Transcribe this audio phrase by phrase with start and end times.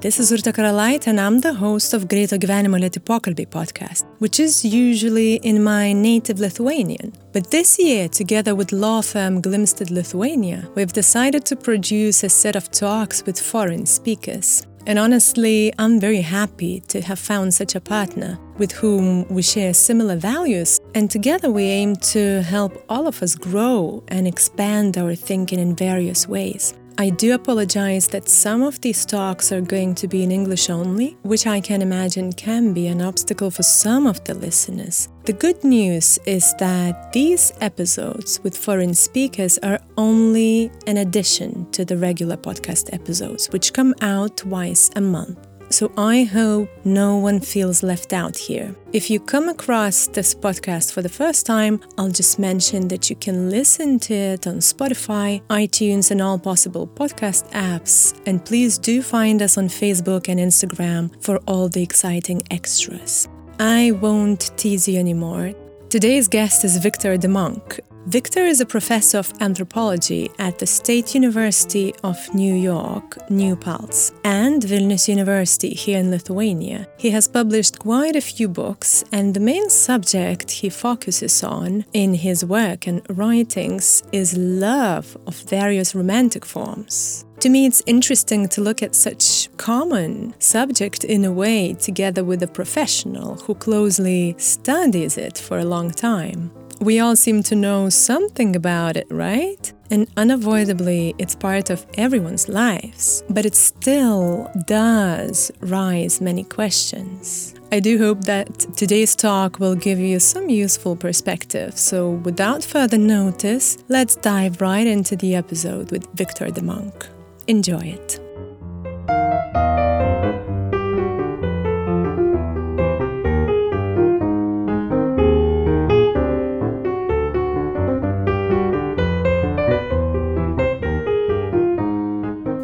[0.00, 4.40] this is Urta Karalaitė and I'm the host of Greito Gyvenimo Lėti Pokalbiai podcast, which
[4.40, 7.12] is usually in my native Lithuanian.
[7.34, 12.56] But this year, together with law firm Glimstedt Lithuania, we've decided to produce a set
[12.56, 14.66] of talks with foreign speakers.
[14.86, 19.74] And honestly, I'm very happy to have found such a partner with whom we share
[19.74, 25.14] similar values, and together we aim to help all of us grow and expand our
[25.14, 26.72] thinking in various ways.
[27.00, 31.16] I do apologize that some of these talks are going to be in English only,
[31.22, 35.08] which I can imagine can be an obstacle for some of the listeners.
[35.24, 41.86] The good news is that these episodes with foreign speakers are only an addition to
[41.86, 45.49] the regular podcast episodes, which come out twice a month.
[45.70, 48.74] So I hope no one feels left out here.
[48.92, 53.14] If you come across this podcast for the first time, I'll just mention that you
[53.14, 58.20] can listen to it on Spotify, iTunes, and all possible podcast apps.
[58.26, 63.28] And please do find us on Facebook and Instagram for all the exciting extras.
[63.60, 65.52] I won't tease you anymore.
[65.88, 71.14] Today's guest is Victor de Munck, Victor is a professor of anthropology at the State
[71.14, 76.88] University of New York, New Paltz, and Vilnius University here in Lithuania.
[76.96, 82.14] He has published quite a few books, and the main subject he focuses on in
[82.14, 87.26] his work and writings is love of various romantic forms.
[87.40, 92.42] To me, it's interesting to look at such common subject in a way together with
[92.42, 96.50] a professional who closely studies it for a long time.
[96.80, 99.70] We all seem to know something about it, right?
[99.90, 103.22] And unavoidably, it's part of everyone's lives.
[103.28, 107.54] But it still does raise many questions.
[107.70, 111.78] I do hope that today's talk will give you some useful perspective.
[111.78, 117.06] So, without further notice, let's dive right into the episode with Victor de Munck.
[117.46, 118.18] Enjoy it.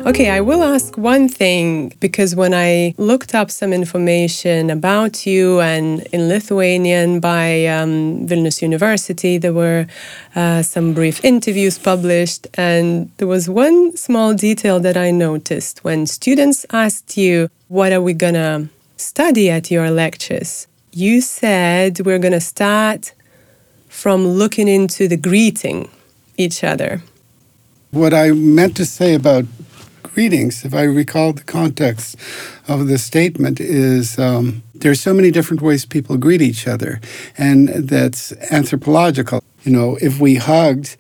[0.06, 5.60] Okay, I will ask one thing because when I looked up some information about you
[5.60, 9.88] and in Lithuanian by um, Vilnius University, there were
[10.36, 16.06] uh, some brief interviews published, and there was one small detail that I noticed when
[16.06, 20.68] students asked you, What are we gonna study at your lectures?
[20.92, 23.12] You said we're gonna start
[23.88, 25.90] from looking into the greeting
[26.36, 27.02] each other.
[27.90, 29.46] What I meant to say about
[30.16, 32.16] greetings, if I recall the context
[32.66, 37.02] of the statement, is um, there's so many different ways people greet each other,
[37.36, 39.44] and that's anthropological.
[39.64, 40.96] You know, if we hugged,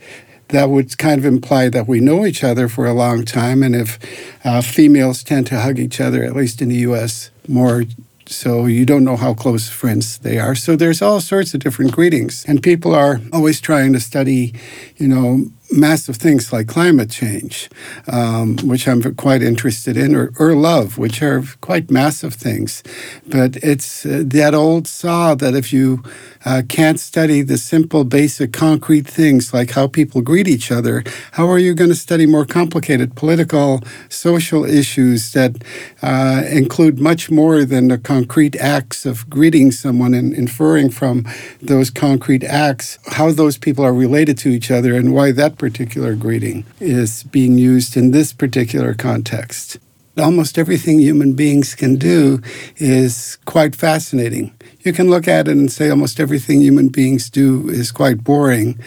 [0.48, 3.62] that would kind of imply that we know each other for a long time.
[3.62, 3.98] And if
[4.44, 7.84] uh, females tend to hug each other, at least in the US, more
[8.28, 10.54] so you don't know how close friends they are.
[10.54, 12.44] So there's all sorts of different greetings.
[12.46, 14.52] And people are always trying to study,
[14.98, 17.68] you know, massive things like climate change,
[18.08, 22.82] um, which I'm quite interested in, or, or, love, which are quite massive things.
[23.26, 26.02] But it's uh, that old saw that if you
[26.44, 31.48] uh, can't study the simple, basic, concrete things like how people greet each other, how
[31.48, 35.62] are you going to study more complicated political, social issues that
[36.02, 41.26] uh, include much more than the concrete acts of greeting someone and inferring from
[41.60, 46.14] those concrete acts how those people are related to each other and why that particular
[46.14, 49.78] greeting is being used in this particular context.
[50.18, 52.40] Almost everything human beings can do
[52.76, 54.54] is quite fascinating.
[54.80, 58.78] You can look at it and say almost everything human beings do is quite boring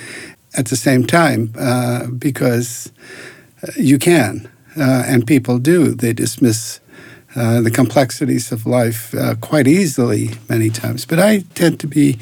[0.57, 2.91] at the same time uh, because
[3.61, 5.93] uh, you can, uh, and people do.
[5.93, 6.79] They dismiss
[7.35, 11.05] uh, the complexities of life uh, quite easily many times.
[11.05, 12.17] But I tend to be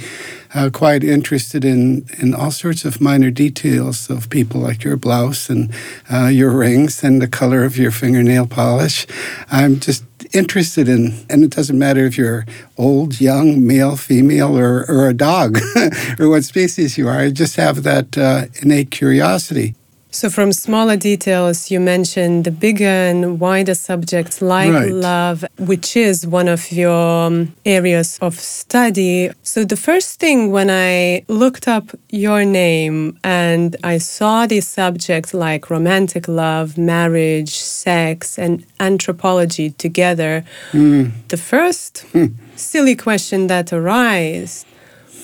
[0.54, 5.50] uh, quite interested in, in all sorts of minor details of people, like your blouse
[5.50, 5.74] and
[6.12, 9.08] uh, your rings and the color of your fingernail polish.
[9.50, 12.46] I'm just interested in, and it doesn't matter if you're
[12.78, 15.58] old, young, male, female, or, or a dog,
[16.20, 17.20] or what species you are.
[17.20, 19.76] I just have that uh, innate curiosity.
[20.18, 24.92] So, from smaller details, you mentioned the bigger and wider subjects like right.
[24.92, 29.30] love, which is one of your um, areas of study.
[29.44, 35.36] So, the first thing when I looked up your name and I saw these subjects
[35.36, 41.12] like romantic love, marriage, sex, and anthropology together, mm.
[41.28, 42.34] the first mm.
[42.56, 44.66] silly question that arose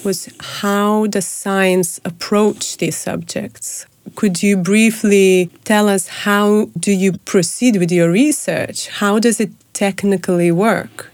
[0.06, 0.30] was
[0.60, 3.88] how does science approach these subjects?
[4.16, 8.88] Could you briefly tell us how do you proceed with your research?
[8.88, 11.10] How does it technically work?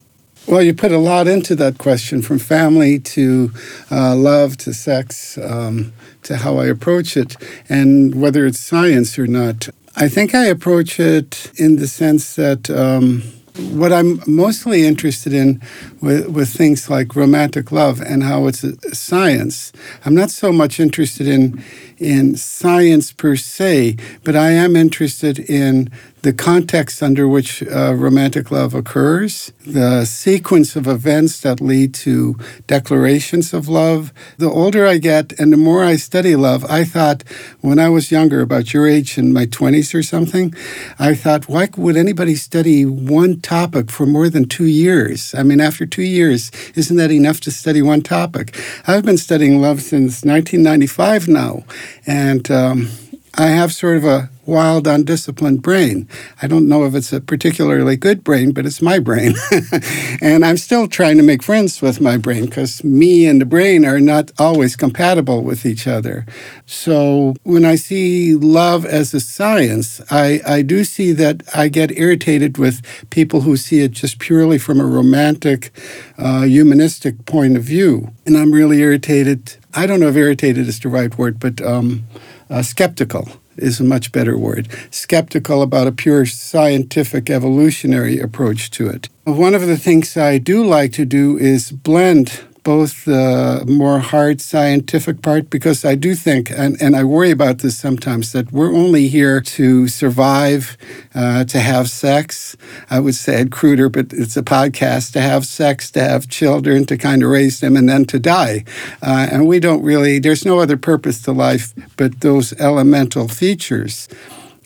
[0.47, 3.51] Well, you put a lot into that question from family to
[3.91, 5.94] uh, love to sex um,
[6.24, 7.36] to how I approach it
[7.69, 9.69] and whether it's science or not.
[9.95, 12.69] I think I approach it in the sense that.
[12.69, 13.24] Um,
[13.71, 15.62] what I'm mostly interested in
[16.01, 18.66] with, with things like romantic love and how it's
[18.98, 19.72] science,
[20.06, 21.63] I'm not so much interested in
[22.00, 25.92] in science per se, but I am interested in
[26.22, 32.38] the context under which uh, romantic love occurs, the sequence of events that lead to
[32.68, 34.12] declarations of love.
[34.38, 37.24] The older I get and the more I study love, I thought
[37.62, 40.54] when I was younger, about your age in my 20s or something,
[40.98, 45.34] I thought, why would anybody study one topic for more than two years?
[45.36, 48.57] I mean, after two years, isn't that enough to study one topic?
[48.88, 51.63] I've been studying love since 1995 now,
[52.06, 52.89] and um,
[53.36, 56.07] I have sort of a wild, undisciplined brain.
[56.42, 59.36] I don't know if it's a particularly good brain, but it's my brain.
[60.22, 63.86] and I'm still trying to make friends with my brain because me and the brain
[63.86, 66.25] are not always compatible with each other.
[66.66, 71.98] So when I see love as a science, I, I do see that I get
[71.98, 75.72] irritated with people who see it just purely from a romantic,
[76.18, 78.12] uh, humanistic point of view.
[78.25, 79.56] And I'm really irritated.
[79.74, 82.06] I don't know if irritated is the right word, but um,
[82.50, 83.30] uh, skeptical
[83.62, 84.68] is a much better word.
[84.92, 89.10] Skeptical about a pure scientific evolutionary approach to it.
[89.26, 94.39] One of the things I do like to do is blend both the more hard
[94.39, 98.71] scientific part because I do think, and, and I worry about this sometimes, that we're
[98.71, 100.77] only here to survive,
[101.16, 102.56] uh, to have sex.
[102.92, 106.86] I would say it cruder, but it's a podcast to have sex, to have children,
[106.86, 108.66] to kind of raise them, and then to die.
[109.01, 114.07] Uh, and we don't really, there's no other purpose to life but those elemental features.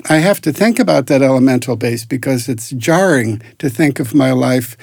[0.09, 4.33] I have to think about that elemental base because it's jarring to think of my
[4.33, 4.75] life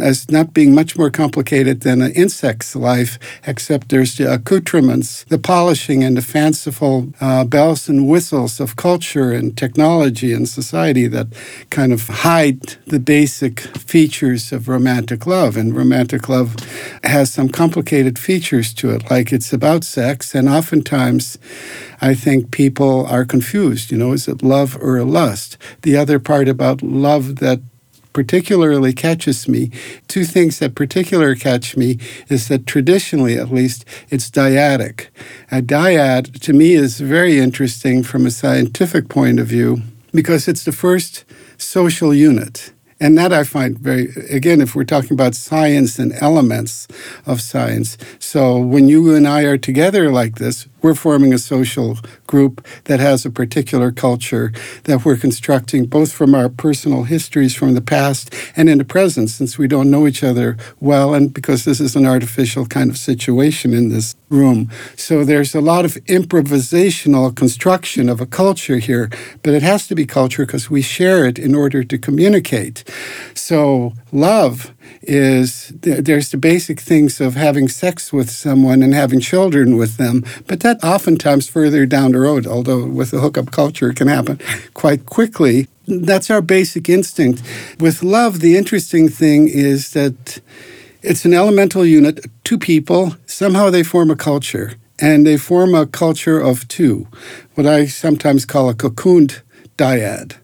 [0.00, 5.38] as not being much more complicated than an insect's life, except there's the accoutrements, the
[5.38, 11.28] polishing, and the fanciful uh, bells and whistles of culture and technology and society that
[11.70, 15.56] kind of hide the basic features of romantic love.
[15.56, 16.56] And romantic love
[17.04, 21.38] has some complicated features to it, like it's about sex, and oftentimes
[22.00, 23.90] I think people are confused.
[23.90, 25.56] You know, is it love or lust?
[25.82, 27.60] The other part about love that
[28.16, 29.70] particularly catches me,
[30.08, 31.98] two things that particularly catch me
[32.30, 35.08] is that traditionally, at least, it's dyadic.
[35.52, 39.82] A dyad, to me, is very interesting from a scientific point of view
[40.12, 41.26] because it's the first
[41.58, 42.72] social unit.
[42.98, 46.88] And that I find very, again, if we're talking about science and elements
[47.26, 47.98] of science.
[48.18, 51.98] So when you and I are together like this, we're forming a social
[52.28, 54.52] group that has a particular culture
[54.84, 59.28] that we're constructing both from our personal histories from the past and in the present,
[59.28, 62.96] since we don't know each other well, and because this is an artificial kind of
[62.96, 64.70] situation in this room.
[64.96, 69.10] So there's a lot of improvisational construction of a culture here,
[69.42, 72.84] but it has to be culture because we share it in order to communicate.
[73.34, 74.72] So love
[75.02, 80.24] is there's the basic things of having sex with someone and having children with them,
[80.46, 84.40] but that oftentimes further down the road, although with the hookup culture it can happen
[84.74, 85.68] quite quickly.
[85.86, 87.42] That's our basic instinct.
[87.78, 90.40] With love, the interesting thing is that
[91.02, 94.72] it's an elemental unit, two people, somehow they form a culture.
[94.98, 97.06] And they form a culture of two,
[97.54, 99.42] what I sometimes call a cocooned
[99.76, 100.36] dyad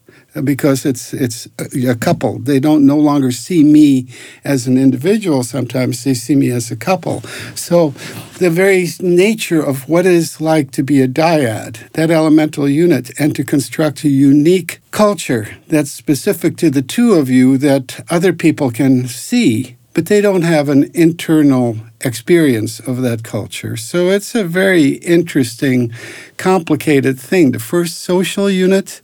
[0.45, 2.39] because it's it's a couple.
[2.39, 4.09] They don't no longer see me
[4.45, 5.43] as an individual.
[5.43, 7.21] Sometimes they see me as a couple.
[7.55, 7.91] So
[8.39, 13.11] the very nature of what it is like to be a dyad, that elemental unit,
[13.19, 18.33] and to construct a unique culture that's specific to the two of you that other
[18.33, 23.77] people can see but they don't have an internal experience of that culture.
[23.77, 25.93] So it's a very interesting,
[26.37, 27.53] complicated thing.
[27.53, 29.01] The first social unit,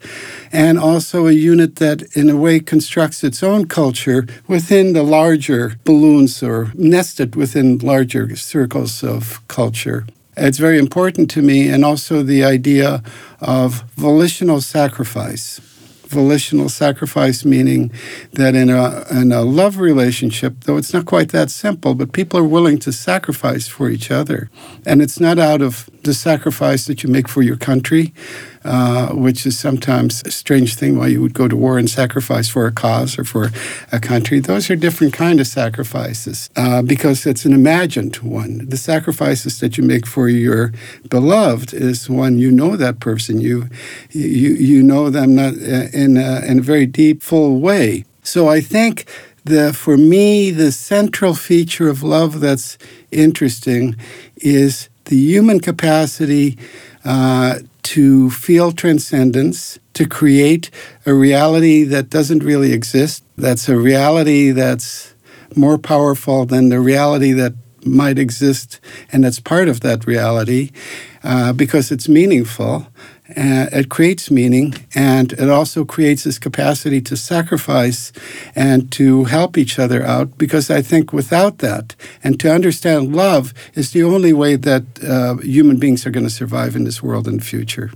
[0.53, 5.77] and also a unit that, in a way, constructs its own culture within the larger
[5.85, 10.07] balloons or nested within larger circles of culture.
[10.37, 13.03] It's very important to me, and also the idea
[13.41, 15.61] of volitional sacrifice
[16.09, 17.93] volitional sacrifice, meaning
[18.33, 22.39] that in a, in a love relationship, though it's not quite that simple, but people
[22.39, 24.51] are willing to sacrifice for each other.
[24.87, 28.15] And it's not out of the sacrifice that you make for your country,
[28.69, 32.51] uh, which is sometimes a strange thing why you would go to war and sacrifice
[32.51, 33.51] for a cause or for
[33.91, 34.41] a country.
[34.41, 38.69] Those are different kind of sacrifices uh, because it's an imagined one.
[38.69, 40.73] The sacrifices that you make for your
[41.09, 43.69] beloved is one you know that person, you
[44.11, 48.05] you you know them not uh, in a, in a very deep, full way.
[48.23, 49.09] So I think
[49.45, 52.77] the for me the central feature of love that's
[53.11, 53.97] interesting
[54.37, 56.59] is the human capacity
[57.09, 60.71] uh, to feel transcendence, to create
[61.07, 63.25] a reality that doesn't really exist.
[63.39, 65.15] That's a reality that's
[65.57, 68.79] more powerful than the reality that might exist,
[69.11, 70.71] and that's part of that reality
[71.25, 72.87] uh, because it's meaningful.
[73.31, 78.11] Uh, it creates meaning and it also creates this capacity to sacrifice
[78.57, 81.95] and to help each other out because I think without that
[82.25, 86.31] and to understand love is the only way that uh, human beings are going to
[86.31, 87.91] survive in this world in the future.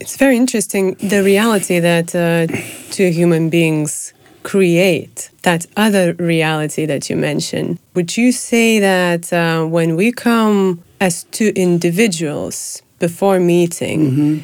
[0.00, 2.46] It's very interesting the reality that uh,
[2.90, 7.78] two human beings create, that other reality that you mentioned.
[7.94, 14.38] Would you say that uh, when we come as two individuals, before meeting, mm-hmm.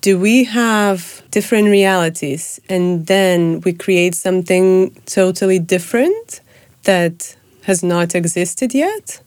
[0.00, 6.40] do we have different realities and then we create something totally different
[6.84, 9.20] that has not existed yet?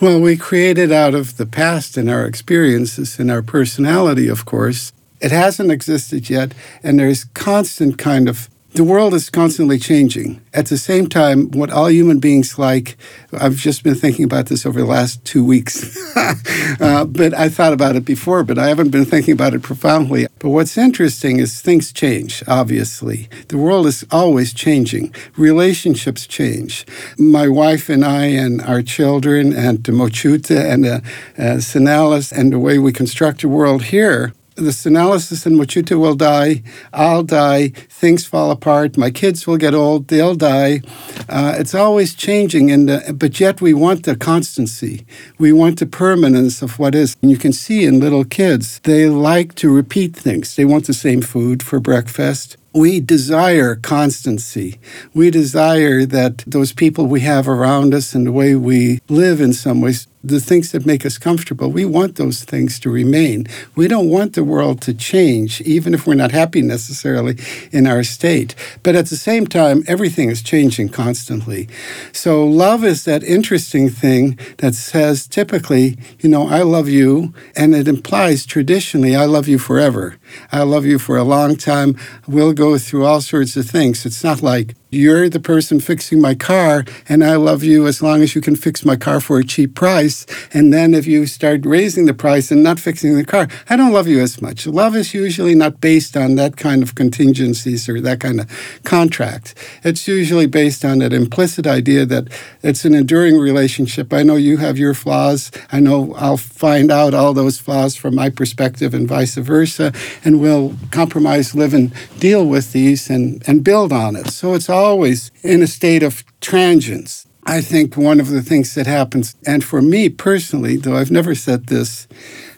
[0.00, 4.46] Well, we create it out of the past and our experiences and our personality, of
[4.46, 4.92] course.
[5.20, 10.40] It hasn't existed yet, and there's constant kind of the world is constantly changing.
[10.54, 12.96] At the same time, what all human beings like,
[13.32, 15.98] I've just been thinking about this over the last two weeks.
[16.80, 20.26] uh, but I thought about it before, but I haven't been thinking about it profoundly.
[20.38, 23.28] But what's interesting is things change, obviously.
[23.48, 26.86] The world is always changing, relationships change.
[27.18, 31.00] My wife and I, and our children, and Mochuta and uh,
[31.36, 34.32] uh, Sinalis, and the way we construct the world here
[34.64, 36.62] the Sinalis and Mochuta will die.
[36.92, 37.68] I'll die.
[37.88, 38.96] Things fall apart.
[38.96, 40.08] My kids will get old.
[40.08, 40.82] They'll die.
[41.28, 45.06] Uh, it's always changing, and uh, but yet we want the constancy.
[45.38, 47.16] We want the permanence of what is.
[47.22, 50.54] And you can see in little kids, they like to repeat things.
[50.56, 54.78] They want the same food for breakfast we desire constancy.
[55.12, 59.52] We desire that those people we have around us and the way we live in
[59.52, 63.46] some ways the things that make us comfortable, we want those things to remain.
[63.74, 67.38] We don't want the world to change, even if we're not happy necessarily
[67.72, 68.54] in our state.
[68.82, 71.68] But at the same time, everything is changing constantly.
[72.12, 77.74] So love is that interesting thing that says typically, you know, I love you, and
[77.74, 80.16] it implies traditionally, I love you forever.
[80.52, 81.96] I love you for a long time.
[82.28, 84.04] We'll go through all sorts of things.
[84.04, 88.22] It's not like you're the person fixing my car, and I love you as long
[88.22, 90.26] as you can fix my car for a cheap price.
[90.52, 93.92] And then if you start raising the price and not fixing the car, I don't
[93.92, 94.66] love you as much.
[94.66, 99.54] Love is usually not based on that kind of contingencies or that kind of contract.
[99.84, 102.26] It's usually based on that implicit idea that
[102.62, 104.12] it's an enduring relationship.
[104.12, 105.52] I know you have your flaws.
[105.70, 109.92] I know I'll find out all those flaws from my perspective and vice versa.
[110.24, 114.30] And we'll compromise, live, and deal with these and, and build on it.
[114.30, 117.26] So it's all always in a state of transience.
[117.44, 121.34] I think one of the things that happens, and for me personally, though I've never
[121.34, 122.06] said this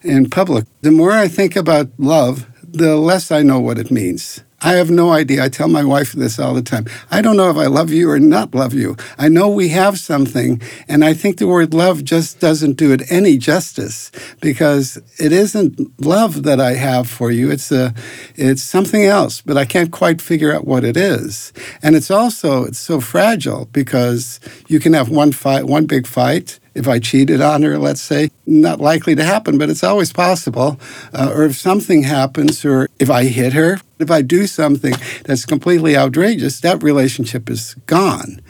[0.03, 4.43] in public, the more I think about love, the less I know what it means.
[4.63, 5.45] I have no idea.
[5.45, 6.87] I tell my wife this all the time.
[7.11, 8.97] I don't know if I love you or not love you.
[9.19, 13.11] I know we have something, and I think the word love just doesn't do it
[13.11, 17.51] any justice because it isn't love that I have for you.
[17.51, 17.95] It's a,
[18.37, 21.53] it's something else, but I can't quite figure out what it is.
[21.83, 24.39] And it's also it's so fragile because
[24.69, 28.31] you can have one fight, one big fight, if I cheated on her, let's say,
[28.47, 30.79] not likely to happen, but it's always possible.
[31.13, 35.45] Uh, or if something happens, or if I hit her, if I do something that's
[35.45, 38.41] completely outrageous, that relationship is gone.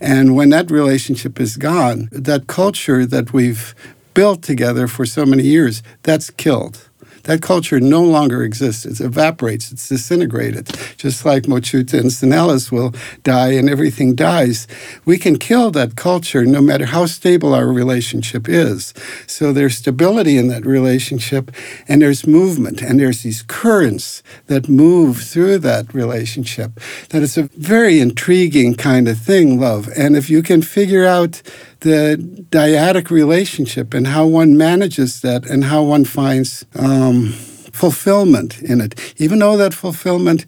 [0.00, 3.74] And when that relationship is gone, that culture that we've
[4.14, 6.88] built together for so many years, that's killed
[7.24, 8.84] that culture no longer exists.
[8.84, 14.66] It evaporates, it's disintegrated, just like Mochuta and Sinalis will die and everything dies.
[15.04, 18.94] We can kill that culture no matter how stable our relationship is.
[19.26, 21.50] So there's stability in that relationship,
[21.88, 26.80] and there's movement, and there's these currents that move through that relationship.
[27.10, 29.88] That is a very intriguing kind of thing, love.
[29.96, 31.42] And if you can figure out
[31.82, 32.16] the
[32.50, 37.28] dyadic relationship and how one manages that and how one finds um,
[37.72, 40.46] fulfillment in it, even though that fulfillment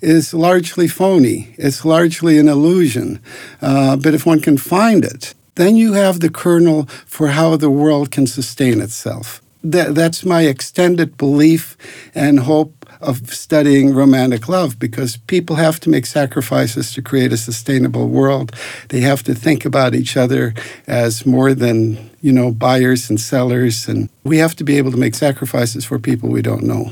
[0.00, 3.20] is largely phony, it's largely an illusion.
[3.62, 7.70] Uh, but if one can find it, then you have the kernel for how the
[7.70, 9.40] world can sustain itself
[9.72, 11.76] that, that's my extended belief
[12.14, 17.36] and hope of studying romantic love because people have to make sacrifices to create a
[17.36, 18.52] sustainable world.
[18.88, 20.54] They have to think about each other
[20.86, 23.88] as more than, you know, buyers and sellers.
[23.88, 26.90] And we have to be able to make sacrifices for people we don't know.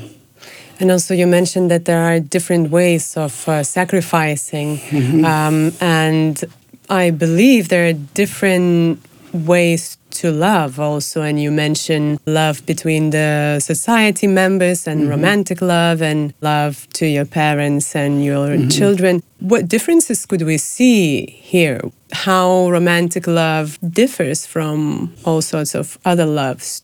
[0.79, 4.77] And also, you mentioned that there are different ways of uh, sacrificing.
[4.77, 5.23] Mm-hmm.
[5.23, 6.43] Um, and
[6.89, 8.99] I believe there are different
[9.31, 15.09] ways to love also and you mentioned love between the society members and mm-hmm.
[15.11, 18.69] romantic love and love to your parents and your mm-hmm.
[18.69, 21.79] children what differences could we see here
[22.11, 26.81] how romantic love differs from all sorts of other loves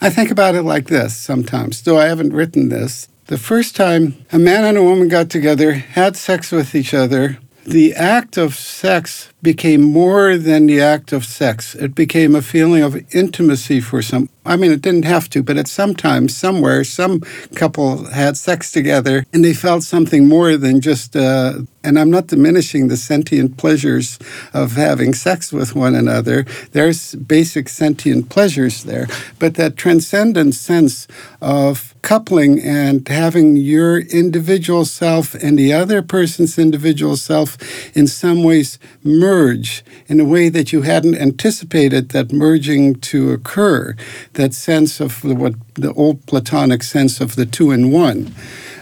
[0.00, 4.14] i think about it like this sometimes though i haven't written this the first time
[4.32, 7.38] a man and a woman got together had sex with each other
[7.68, 11.74] the act of sex became more than the act of sex.
[11.74, 14.30] It became a feeling of intimacy for some.
[14.46, 17.20] I mean, it didn't have to, but at some time, somewhere, some
[17.54, 22.26] couple had sex together and they felt something more than just, uh, and I'm not
[22.26, 24.18] diminishing the sentient pleasures
[24.52, 26.44] of having sex with one another.
[26.72, 29.06] There's basic sentient pleasures there,
[29.38, 31.06] but that transcendent sense
[31.40, 37.56] of coupling and having your individual self and the other person's individual self
[37.96, 43.94] in some ways merge in a way that you hadn't anticipated that merging to occur,
[44.34, 48.34] that sense of what the old Platonic sense of the two in one.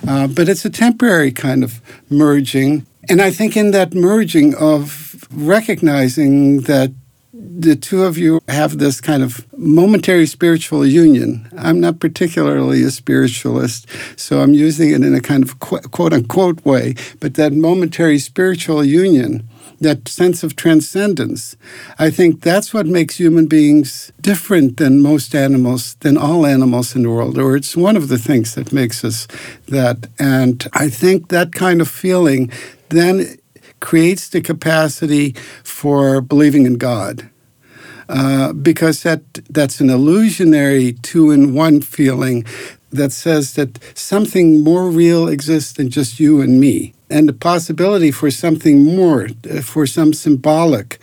[0.06, 2.86] Uh, but it's a temporary kind of merging.
[3.08, 6.92] And I think in that merging of recognizing that
[7.38, 11.48] the two of you have this kind of momentary spiritual union.
[11.56, 16.64] I'm not particularly a spiritualist, so I'm using it in a kind of quote unquote
[16.64, 19.48] way, but that momentary spiritual union
[19.80, 21.56] that sense of transcendence.
[21.98, 27.02] I think that's what makes human beings different than most animals, than all animals in
[27.02, 29.26] the world, or it's one of the things that makes us
[29.68, 30.08] that.
[30.18, 32.50] And I think that kind of feeling
[32.88, 33.36] then
[33.80, 37.28] creates the capacity for believing in God.
[38.08, 42.44] Uh, because that that's an illusionary two in one feeling
[42.92, 48.10] that says that something more real exists than just you and me and the possibility
[48.10, 49.28] for something more,
[49.62, 51.00] for some symbolic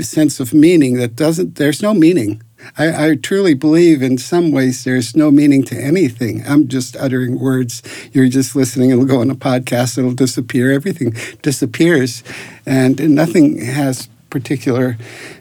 [0.00, 2.42] sense of meaning that doesn't, there's no meaning.
[2.78, 6.42] I, I, truly believe in some ways there's no meaning to anything.
[6.46, 7.82] I'm just uttering words.
[8.12, 8.90] You're just listening.
[8.90, 9.98] It'll go on a podcast.
[9.98, 10.72] It'll disappear.
[10.72, 12.22] Everything disappears.
[12.66, 14.96] And nothing has particular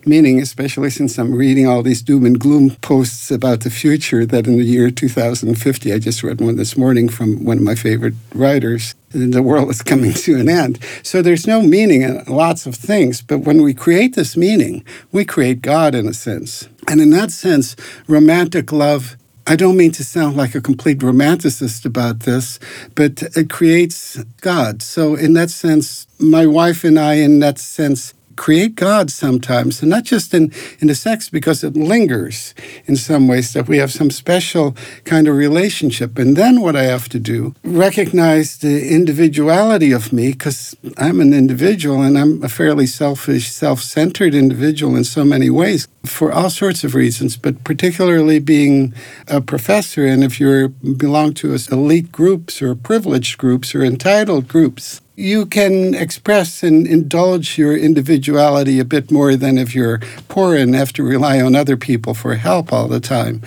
[0.06, 4.46] meaning, especially since I'm reading all these doom and gloom posts about the future that
[4.46, 8.16] in the year 2050, I just read one this morning from one of my favorite
[8.36, 10.80] writers, the world is coming to an end.
[11.04, 15.26] So there's no meaning in lots of things, but when we create this meaning, we
[15.26, 16.68] create God in a sense.
[16.88, 17.76] And in that sense,
[18.08, 19.18] romantic love
[19.48, 22.60] I don't mean to sound like a complete romanticist about this,
[22.96, 24.82] but it creates God.
[24.82, 29.90] So, in that sense, my wife and I, in that sense, create God sometimes, and
[29.90, 32.54] not just in, in the sex, because it lingers
[32.86, 36.18] in some ways that we have some special kind of relationship.
[36.18, 41.34] And then what I have to do, recognize the individuality of me, because I'm an
[41.34, 46.50] individual and I'm a fairly selfish, self centered individual in so many ways for all
[46.50, 48.94] sorts of reasons, but particularly being
[49.28, 50.06] a professor.
[50.06, 55.94] And if you belong to elite groups or privileged groups or entitled groups, you can
[55.94, 61.04] express and indulge your individuality a bit more than if you're poor and have to
[61.04, 63.42] rely on other people for help all the time.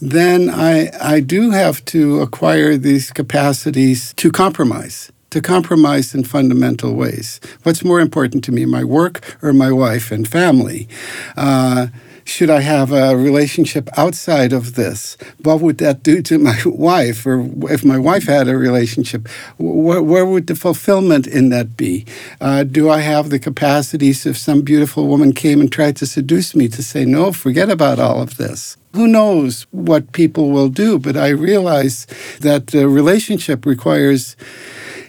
[0.00, 6.94] Then I, I do have to acquire these capacities to compromise to compromise in fundamental
[6.94, 7.40] ways.
[7.62, 10.88] What's more important to me, my work or my wife and family?
[11.36, 11.88] Uh,
[12.28, 15.16] should I have a relationship outside of this?
[15.42, 17.24] What would that do to my wife?
[17.24, 22.04] Or if my wife had a relationship, wh- where would the fulfillment in that be?
[22.40, 26.54] Uh, do I have the capacities if some beautiful woman came and tried to seduce
[26.54, 28.76] me to say, no, forget about all of this?
[28.94, 30.98] Who knows what people will do?
[30.98, 32.06] But I realize
[32.40, 34.36] that the relationship requires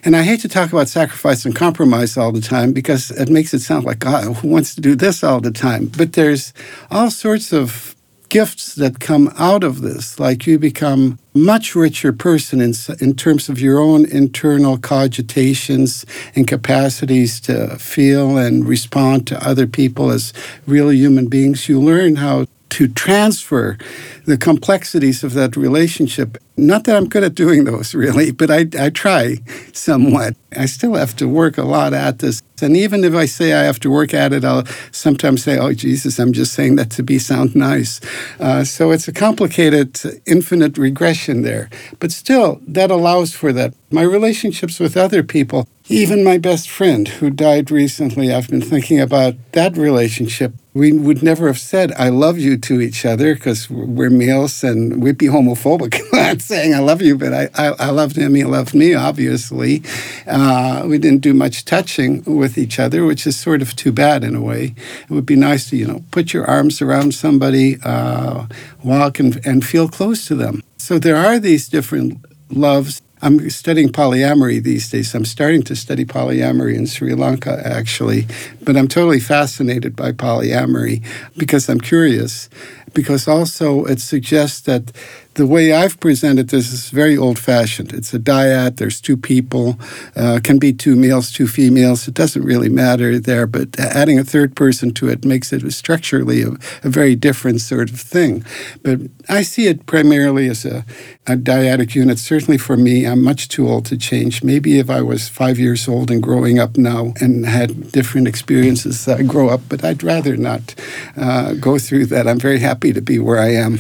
[0.03, 3.53] and I hate to talk about sacrifice and compromise all the time because it makes
[3.53, 5.91] it sound like God who wants to do this all the time.
[5.97, 6.53] But there's
[6.91, 7.95] all sorts of
[8.29, 13.47] gifts that come out of this, like you become much richer person in, in terms
[13.47, 16.05] of your own internal cogitations
[16.35, 20.33] and capacities to feel and respond to other people as
[20.65, 21.69] real human beings.
[21.69, 23.77] You learn how to transfer
[24.25, 26.37] the complexities of that relationship.
[26.57, 29.37] Not that I'm good at doing those really, but I, I try
[29.73, 30.35] somewhat.
[30.57, 32.41] I still have to work a lot at this.
[32.61, 35.73] And even if I say I have to work at it, I'll sometimes say, oh,
[35.73, 38.01] Jesus, I'm just saying that to be sound nice.
[38.39, 41.69] Uh, so it's a complicated, infinite regression there.
[41.99, 43.75] But still, that allows for that.
[43.91, 48.99] My relationships with other people, even my best friend who died recently, I've been thinking
[48.99, 53.69] about that relationship we would never have said "I love you" to each other because
[53.69, 55.99] we're males and we'd be homophobic.
[56.13, 58.35] not saying "I love you," but I, I, I loved him.
[58.35, 58.93] He loved me.
[58.93, 59.81] Obviously,
[60.27, 64.23] uh, we didn't do much touching with each other, which is sort of too bad
[64.23, 64.75] in a way.
[65.09, 68.45] It would be nice to you know put your arms around somebody, uh,
[68.83, 70.63] walk and, and feel close to them.
[70.77, 75.15] So there are these different loves I'm studying polyamory these days.
[75.15, 78.27] I'm starting to study polyamory in Sri Lanka, actually.
[78.61, 81.03] But I'm totally fascinated by polyamory
[81.35, 82.49] because I'm curious.
[82.93, 84.91] Because also it suggests that
[85.37, 87.93] the way I've presented this is very old fashioned.
[87.93, 89.79] It's a dyad, there's two people,
[90.15, 92.07] uh, can be two males, two females.
[92.07, 96.41] It doesn't really matter there, but adding a third person to it makes it structurally
[96.41, 96.49] a,
[96.83, 98.43] a very different sort of thing.
[98.81, 100.83] But I see it primarily as a,
[101.27, 102.17] a dyadic unit.
[102.17, 104.43] Certainly for me, I'm much too old to change.
[104.43, 109.07] Maybe if I was five years old and growing up now and had different experiences,
[109.07, 110.73] I grow up, but I'd rather not
[111.15, 112.27] uh, go through that.
[112.27, 113.77] I'm very happy to be where I am.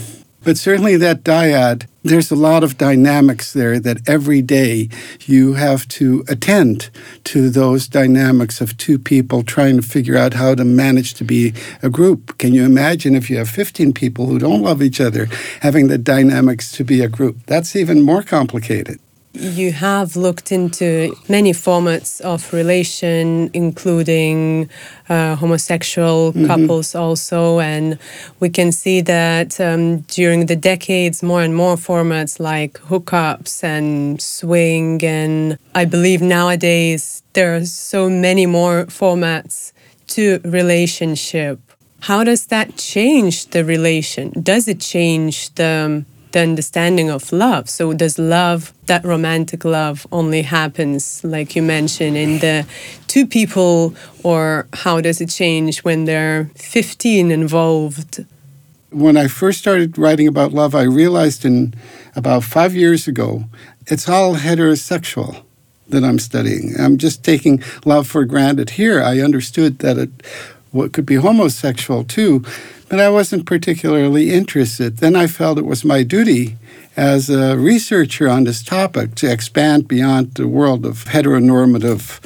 [0.47, 4.87] But certainly that dyad, there's a lot of dynamics there that every day
[5.25, 6.89] you have to attend
[7.25, 11.53] to those dynamics of two people trying to figure out how to manage to be
[11.83, 12.37] a group.
[12.37, 15.27] Can you imagine if you have 15 people who don't love each other
[15.59, 17.45] having the dynamics to be a group?
[17.45, 19.01] That's even more complicated
[19.39, 24.69] you have looked into many formats of relation, including
[25.09, 26.47] uh, homosexual mm-hmm.
[26.47, 27.97] couples also, and
[28.39, 34.21] we can see that um, during the decades, more and more formats like hookups and
[34.21, 39.71] swing, and I believe nowadays there are so many more formats
[40.07, 41.59] to relationship.
[42.01, 44.31] How does that change the relation?
[44.41, 47.69] Does it change the the understanding of love.
[47.69, 52.65] So does love, that romantic love, only happens, like you mentioned, in the
[53.07, 58.25] two people, or how does it change when there are 15 involved?
[58.89, 61.73] When I first started writing about love, I realized in
[62.15, 63.45] about five years ago,
[63.87, 65.43] it's all heterosexual
[65.89, 66.73] that I'm studying.
[66.79, 68.71] I'm just taking love for granted.
[68.71, 70.11] Here, I understood that it
[70.77, 72.43] what could be homosexual too,
[72.87, 74.97] but I wasn't particularly interested.
[74.97, 76.55] Then I felt it was my duty
[76.95, 82.21] as a researcher on this topic to expand beyond the world of heteronormative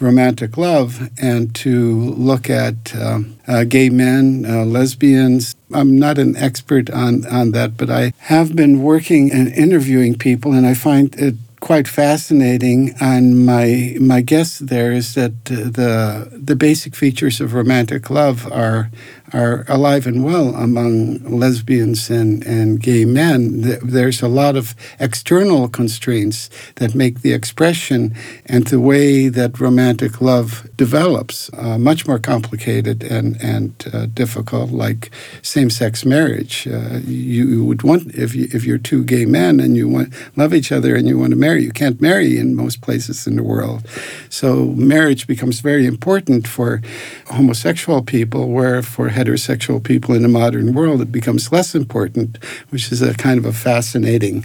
[0.00, 5.56] romantic love and to look at um, uh, gay men, uh, lesbians.
[5.72, 10.52] I'm not an expert on, on that, but I have been working and interviewing people,
[10.52, 12.94] and I find it quite fascinating.
[13.00, 18.50] And my my guess there is that uh, the the basic features of romantic love
[18.52, 18.90] are
[19.32, 23.60] are alive and well among lesbians and, and gay men.
[23.82, 28.14] There's a lot of external constraints that make the expression
[28.46, 34.70] and the way that romantic love develops uh, much more complicated and, and uh, difficult,
[34.70, 35.10] like
[35.42, 36.66] same sex marriage.
[36.66, 40.12] Uh, you, you, would want, if, you, if you're two gay men and you want
[40.36, 43.36] love each other and you want to marry, you can't marry in most places in
[43.36, 43.86] the world.
[44.28, 46.80] So marriage becomes very important for
[47.26, 52.38] homosexual people, where for heterosexual people in the modern world, it becomes less important,
[52.70, 54.44] which is a kind of a fascinating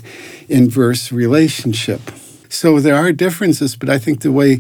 [0.49, 2.01] inverse relationship.
[2.49, 4.59] So there are differences, but I think the way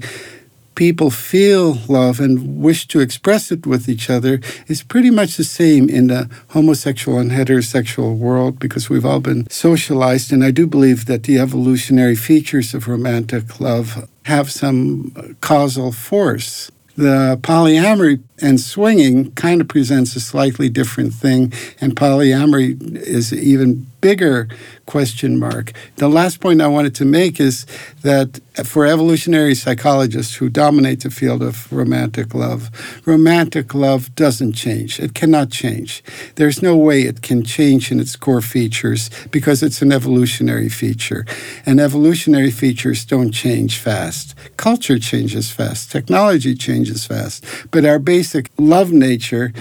[0.75, 5.43] people feel love and wish to express it with each other is pretty much the
[5.43, 10.31] same in the homosexual and heterosexual world because we've all been socialized.
[10.31, 16.71] And I do believe that the evolutionary features of romantic love have some causal force.
[16.95, 23.87] The polyamory and swinging kind of presents a slightly different thing, and polyamory is even
[24.01, 24.47] bigger
[24.87, 25.71] question mark.
[25.97, 27.65] The last point I wanted to make is
[28.01, 32.69] that for evolutionary psychologists who dominate the field of romantic love,
[33.05, 34.99] romantic love doesn't change.
[34.99, 36.03] It cannot change.
[36.35, 41.25] There's no way it can change in its core features because it's an evolutionary feature.
[41.65, 44.35] And evolutionary features don't change fast.
[44.57, 49.53] Culture changes fast, technology changes fast, but our basic love nature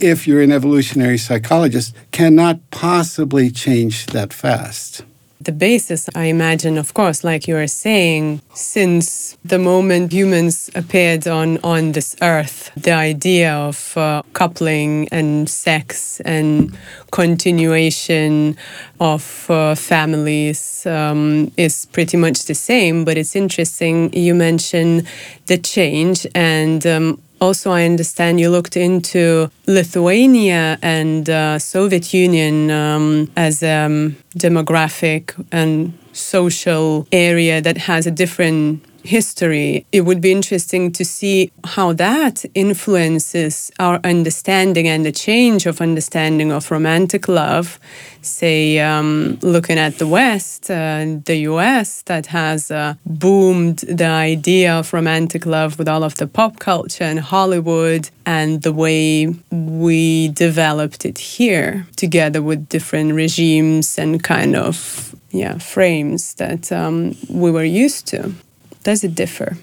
[0.00, 5.02] if you're an evolutionary psychologist, cannot possibly change that fast.
[5.44, 11.28] the basis, I imagine, of course, like you are saying, since the moment humans appeared
[11.28, 16.74] on, on this earth, the idea of uh, coupling and sex and
[17.10, 18.56] continuation
[19.00, 23.04] of uh, families um, is pretty much the same.
[23.04, 25.06] But it's interesting, you mentioned
[25.46, 32.70] the change and um, also, I understand you looked into Lithuania and uh, Soviet Union
[32.70, 40.20] um, as a um, demographic and social area that has a different history, it would
[40.20, 46.70] be interesting to see how that influences our understanding and the change of understanding of
[46.70, 47.78] romantic love.
[48.22, 54.72] Say, um, looking at the West, uh, the US, that has uh, boomed the idea
[54.72, 60.28] of romantic love with all of the pop culture and Hollywood, and the way we
[60.28, 67.50] developed it here together with different regimes and kind of yeah frames that um, we
[67.50, 68.32] were used to.
[68.84, 69.56] Does it differ?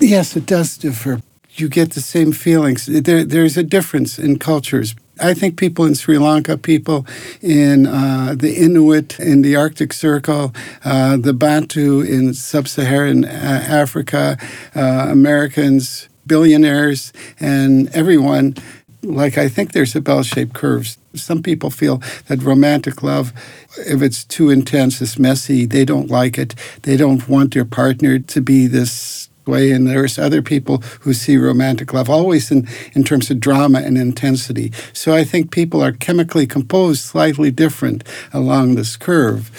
[0.00, 1.20] Yes, it does differ.
[1.50, 2.86] You get the same feelings.
[2.86, 4.94] There, there's a difference in cultures.
[5.20, 7.04] I think people in Sri Lanka, people
[7.42, 13.28] in uh, the Inuit in the Arctic Circle, uh, the Bantu in sub Saharan uh,
[13.28, 14.38] Africa,
[14.74, 18.54] uh, Americans, billionaires, and everyone
[19.02, 20.96] like I think there's a bell shaped curve.
[21.14, 23.32] Some people feel that romantic love,
[23.78, 25.66] if it's too intense, is messy.
[25.66, 26.54] They don't like it.
[26.82, 29.70] They don't want their partner to be this way.
[29.70, 33.98] And there's other people who see romantic love always in, in terms of drama and
[33.98, 34.72] intensity.
[34.92, 39.50] So I think people are chemically composed slightly different along this curve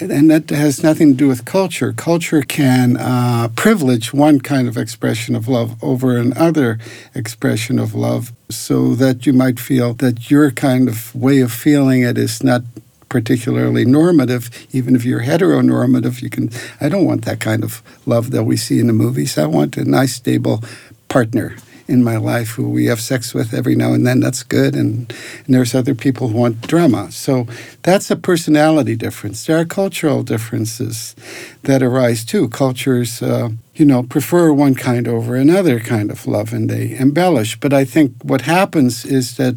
[0.00, 1.92] and that has nothing to do with culture.
[1.92, 6.78] Culture can uh, privilege one kind of expression of love over another
[7.14, 12.02] expression of love, so that you might feel that your kind of way of feeling
[12.02, 12.62] it is not
[13.08, 14.50] particularly normative.
[14.72, 16.50] Even if you're heteronormative, you can.
[16.80, 19.38] I don't want that kind of love that we see in the movies.
[19.38, 20.62] I want a nice, stable
[21.08, 21.56] partner
[21.88, 24.20] in my life who we have sex with every now and then.
[24.20, 24.76] That's good.
[24.76, 25.12] And,
[25.46, 27.10] and there's other people who want drama.
[27.10, 27.46] So
[27.82, 29.46] that's a personality difference.
[29.46, 31.16] There are cultural differences
[31.62, 32.50] that arise too.
[32.50, 37.58] Cultures, uh, you know, prefer one kind over another kind of love and they embellish.
[37.58, 39.56] But I think what happens is that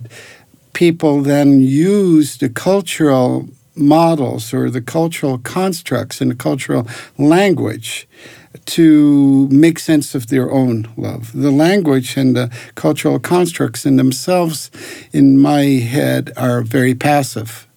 [0.73, 8.07] people then use the cultural models or the cultural constructs and the cultural language
[8.65, 11.31] to make sense of their own love.
[11.33, 14.69] The language and the cultural constructs in themselves,
[15.13, 17.67] in my head, are very passive.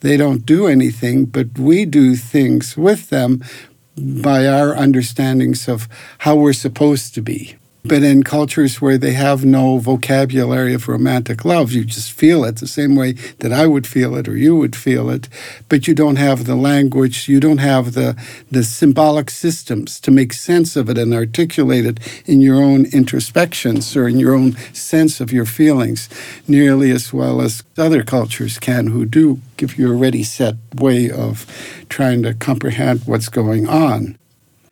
[0.00, 3.42] They don't do anything, but we do things with them
[3.96, 7.56] by our understandings of how we're supposed to be.
[7.84, 12.56] But in cultures where they have no vocabulary of romantic love, you just feel it
[12.56, 15.28] the same way that I would feel it or you would feel it.
[15.68, 20.32] But you don't have the language, you don't have the, the symbolic systems to make
[20.32, 25.20] sense of it and articulate it in your own introspections or in your own sense
[25.20, 26.08] of your feelings
[26.48, 31.10] nearly as well as other cultures can who do give you a ready set way
[31.10, 31.46] of
[31.88, 34.18] trying to comprehend what's going on.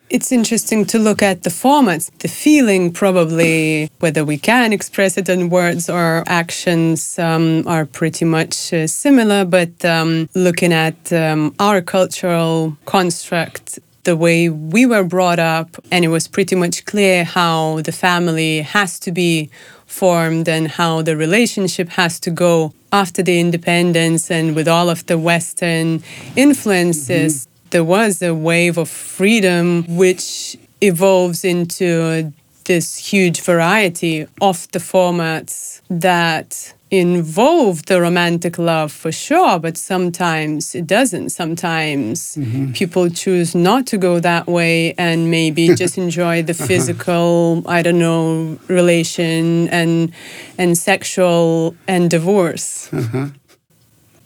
[0.09, 5.29] It's interesting to look at the formats, the feeling, probably, whether we can express it
[5.29, 9.45] in words or actions, um, are pretty much uh, similar.
[9.45, 16.05] But um, looking at um, our cultural construct, the way we were brought up, and
[16.05, 19.51] it was pretty much clear how the family has to be
[19.87, 25.05] formed and how the relationship has to go after the independence and with all of
[25.07, 26.01] the Western
[26.37, 27.35] influences.
[27.35, 32.33] Mm-hmm there was a wave of freedom which evolves into
[32.65, 40.75] this huge variety of the formats that involve the romantic love for sure, but sometimes
[40.75, 41.31] it doesn't.
[41.31, 42.73] Sometimes mm-hmm.
[42.73, 46.67] people choose not to go that way and maybe just enjoy the uh-huh.
[46.67, 47.77] physical, uh-huh.
[47.77, 50.13] I don't know, relation and
[50.59, 52.93] and sexual and divorce.
[52.93, 53.29] Uh-huh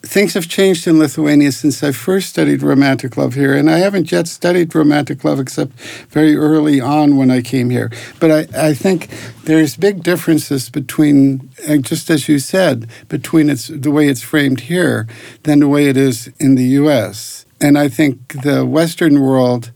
[0.02, 4.10] things have changed in Lithuania since I first studied romantic love here, and I haven't
[4.10, 5.72] yet studied romantic love except
[6.10, 7.90] very early on when I came here.
[8.18, 9.08] But I, I think
[9.44, 14.60] there's big differences between, uh, just as you said, between its the way it's framed
[14.60, 15.06] here
[15.42, 17.44] than the way it is in the U.S.
[17.60, 19.72] And I think the Western world.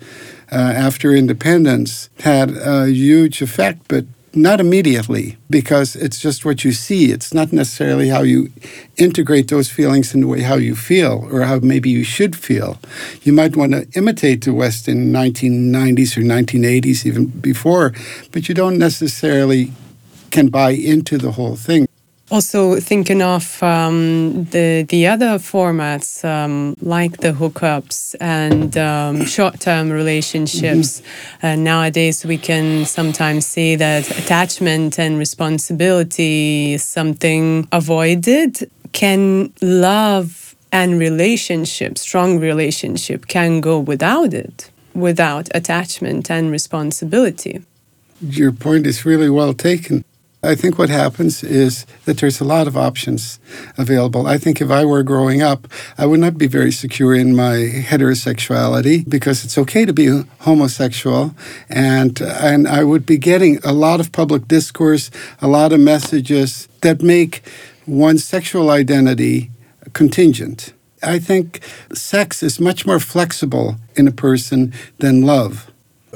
[0.53, 4.05] Uh, after independence had a huge effect, but
[4.37, 7.13] not immediately, because it's just what you see.
[7.13, 8.51] It's not necessarily how you
[8.97, 12.79] integrate those feelings into way how you feel or how maybe you should feel.
[13.23, 17.93] You might want to imitate the West in 1990s or 1980s, even before,
[18.33, 19.73] but you don't necessarily
[20.31, 21.87] can buy into the whole thing
[22.35, 29.89] Also, thinking of um, the the other formats um, like the hookups and um, short-term
[29.89, 31.01] relationships.
[31.01, 31.47] Mm-hmm.
[31.47, 38.69] Uh, nowadays, we can sometimes see that attachment and responsibility is something avoided.
[38.91, 47.63] Can love and relationship, strong relationship, can go without it, without attachment and responsibility?
[48.21, 50.05] Your point is really well taken.
[50.45, 53.41] I think what happens is that there's a lot of options
[53.79, 54.27] available.
[54.27, 57.57] I think if I were growing up, I would not be very secure in my
[57.91, 61.35] heterosexuality because it's okay to be homosexual,
[61.69, 66.69] and and I would be getting a lot of public discourse, a lot of messages
[66.83, 67.43] that make
[67.87, 69.51] one's sexual identity
[69.93, 70.75] contingent.
[71.03, 71.61] I think
[71.93, 75.71] sex is much more flexible in a person than love.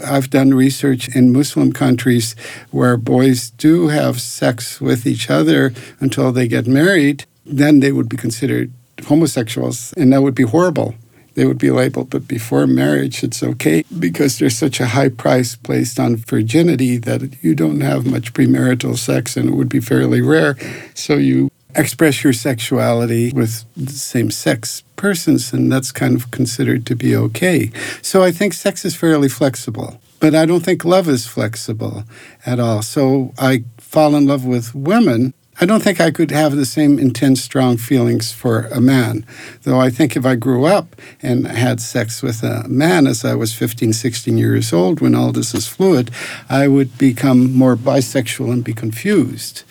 [0.05, 2.35] I've done research in Muslim countries
[2.71, 7.25] where boys do have sex with each other until they get married.
[7.45, 8.73] Then they would be considered
[9.07, 10.95] homosexuals, and that would be horrible.
[11.35, 15.55] They would be labeled, but before marriage, it's okay because there's such a high price
[15.55, 20.21] placed on virginity that you don't have much premarital sex and it would be fairly
[20.21, 20.57] rare.
[20.95, 26.97] So you express your sexuality with same sex persons, and that's kind of considered to
[26.97, 27.71] be okay.
[28.03, 32.05] So I think sex is fairly flexible, but I don't think love is flexible
[32.45, 32.83] at all.
[32.83, 35.35] So I fall in love with women.
[35.61, 39.27] I don't think I could have the same intense, strong feelings for a man.
[39.65, 43.35] Though I think if I grew up and had sex with a man as I
[43.35, 46.13] was 15, 16 years old, when all this is fluid,
[46.49, 49.65] I would become more bisexual and be confused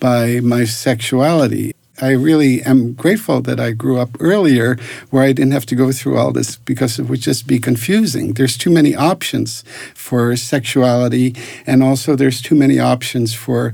[0.00, 1.74] by my sexuality.
[2.00, 4.76] I really am grateful that I grew up earlier
[5.10, 8.32] where I didn't have to go through all this because it would just be confusing.
[8.32, 9.62] There's too many options
[9.94, 13.72] for sexuality, and also there's too many options for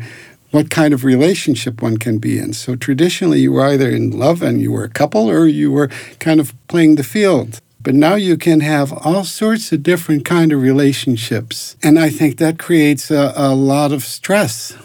[0.50, 2.52] what kind of relationship one can be in.
[2.52, 5.88] So traditionally, you were either in love and you were a couple, or you were
[6.18, 7.60] kind of playing the field.
[7.82, 11.76] But now you can have all sorts of different kind of relationships.
[11.82, 14.76] And I think that creates a, a lot of stress.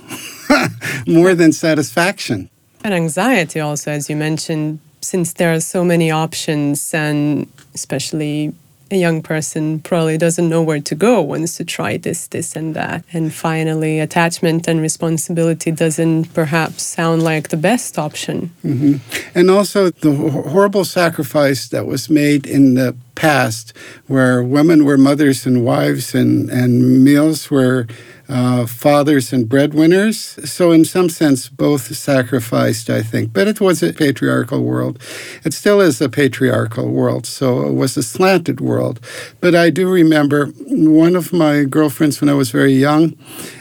[1.08, 2.50] more than satisfaction.
[2.84, 8.54] And anxiety, also, as you mentioned, since there are so many options, and especially
[8.96, 12.76] a young person probably doesn't know where to go, wants to try this, this, and
[12.76, 13.04] that.
[13.14, 18.52] And finally, attachment and responsibility doesn't perhaps sound like the best option.
[18.64, 18.96] Mm-hmm.
[19.38, 23.74] And also, the horrible sacrifice that was made in the past,
[24.08, 27.88] where women were mothers and wives, and, and meals were
[28.28, 30.18] uh, fathers and breadwinners.
[30.50, 33.34] So, in some sense, both sacrificed, I think.
[33.34, 35.00] But it was a patriarchal world.
[35.44, 37.26] It still is a patriarchal world.
[37.26, 39.00] So, it was a slanted world.
[39.42, 43.18] But I do remember one of my girlfriends when I was very young,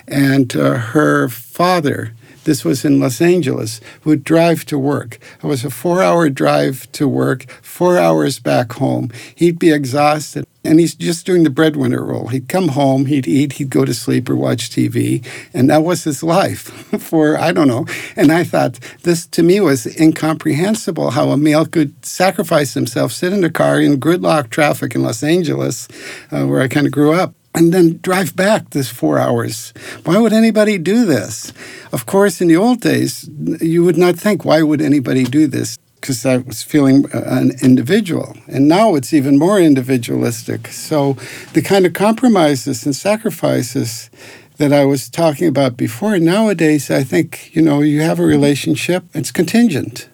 [0.08, 2.12] and uh, her father
[2.44, 5.18] this was in Los Angeles, would drive to work.
[5.42, 9.10] It was a four hour drive to work, four hours back home.
[9.34, 10.46] He'd be exhausted.
[10.64, 12.28] And he's just doing the breadwinner role.
[12.28, 15.24] He'd come home, he'd eat, he'd go to sleep or watch TV.
[15.52, 16.62] And that was his life
[17.00, 17.86] for, I don't know.
[18.16, 23.32] And I thought this to me was incomprehensible how a male could sacrifice himself, sit
[23.32, 25.86] in a car in gridlock traffic in Los Angeles,
[26.30, 29.72] uh, where I kind of grew up, and then drive back this four hours.
[30.04, 31.52] Why would anybody do this?
[31.92, 33.28] Of course, in the old days,
[33.60, 35.78] you would not think, why would anybody do this?
[36.04, 38.36] Because I was feeling uh, an individual.
[38.46, 40.68] And now it's even more individualistic.
[40.68, 41.16] So
[41.54, 44.10] the kind of compromises and sacrifices
[44.58, 49.04] that I was talking about before, nowadays, I think, you know, you have a relationship,
[49.14, 50.10] it's contingent.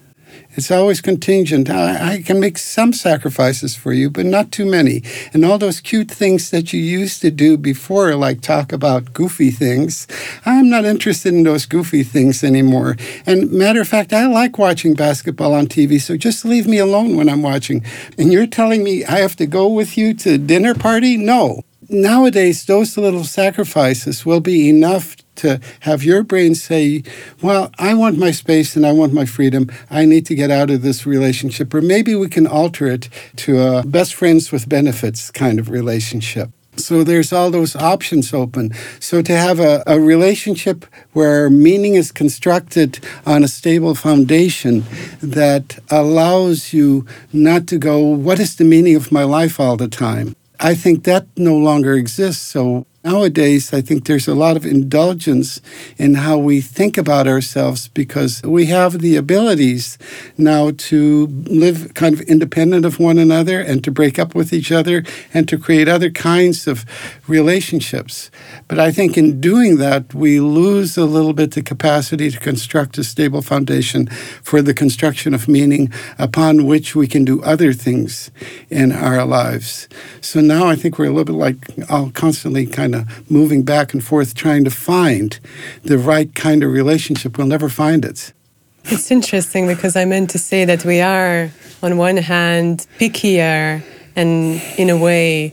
[0.54, 1.70] It's always contingent.
[1.70, 5.02] I, I, can make some sacrifices for you, but not too many.
[5.32, 9.52] And all those cute things that you used to do before, like talk about goofy
[9.52, 10.08] things,
[10.44, 12.96] I'm not interested in those goofy things anymore.
[13.26, 17.16] And matter of fact, I like watching basketball on TV, so just leave me alone
[17.16, 17.84] when I'm watching.
[18.18, 21.16] And you're telling me I have to go with you to dinner party?
[21.16, 21.62] No.
[21.88, 27.02] Nowadays, those little sacrifices will be enough to have your brain say,
[27.42, 29.70] Well, I want my space and I want my freedom.
[29.90, 31.74] I need to get out of this relationship.
[31.74, 36.50] Or maybe we can alter it to a best friends with benefits kind of relationship.
[36.76, 38.72] So there's all those options open.
[39.00, 44.84] So to have a, a relationship where meaning is constructed on a stable foundation
[45.22, 49.88] that allows you not to go, what is the meaning of my life all the
[49.88, 50.34] time?
[50.58, 52.42] I think that no longer exists.
[52.42, 55.62] So Nowadays, I think there's a lot of indulgence
[55.96, 59.96] in how we think about ourselves because we have the abilities
[60.36, 64.70] now to live kind of independent of one another and to break up with each
[64.70, 66.84] other and to create other kinds of
[67.26, 68.30] relationships.
[68.68, 72.98] But I think in doing that, we lose a little bit the capacity to construct
[72.98, 74.08] a stable foundation
[74.42, 78.30] for the construction of meaning upon which we can do other things
[78.68, 79.88] in our lives.
[80.20, 81.56] So now I think we're a little bit like
[81.88, 82.89] I'll constantly kind
[83.28, 85.38] moving back and forth trying to find
[85.82, 87.38] the right kind of relationship.
[87.38, 88.32] We'll never find it.
[88.84, 91.50] It's interesting because I meant to say that we are,
[91.82, 93.82] on one hand, pickier
[94.16, 95.52] and in a way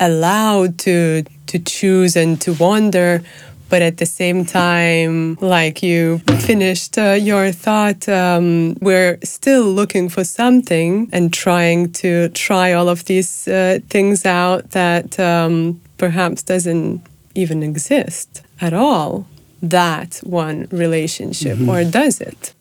[0.00, 3.22] allowed to to choose and to wander
[3.68, 10.08] but at the same time like you finished uh, your thought um, we're still looking
[10.08, 16.42] for something and trying to try all of these uh, things out that um, perhaps
[16.42, 17.02] doesn't
[17.34, 19.26] even exist at all,
[19.62, 21.68] that one relationship, mm-hmm.
[21.68, 22.54] or does it?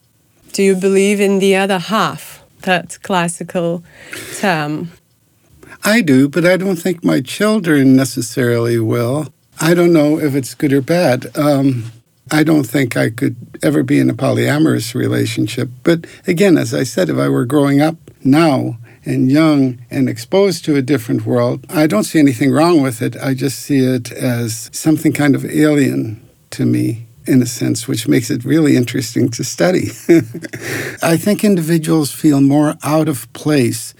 [0.53, 3.83] Do you believe in the other half, that classical
[4.37, 4.91] term?
[5.83, 9.27] I do, but I don't think my children necessarily will.
[9.61, 11.35] I don't know if it's good or bad.
[11.37, 11.91] Um,
[12.31, 15.69] I don't think I could ever be in a polyamorous relationship.
[15.83, 20.65] But again, as I said, if I were growing up now and young and exposed
[20.65, 23.15] to a different world, I don't see anything wrong with it.
[23.17, 28.07] I just see it as something kind of alien to me in a sense, which
[28.07, 29.89] makes it really interesting to study.
[31.01, 33.93] I think individuals feel more out of place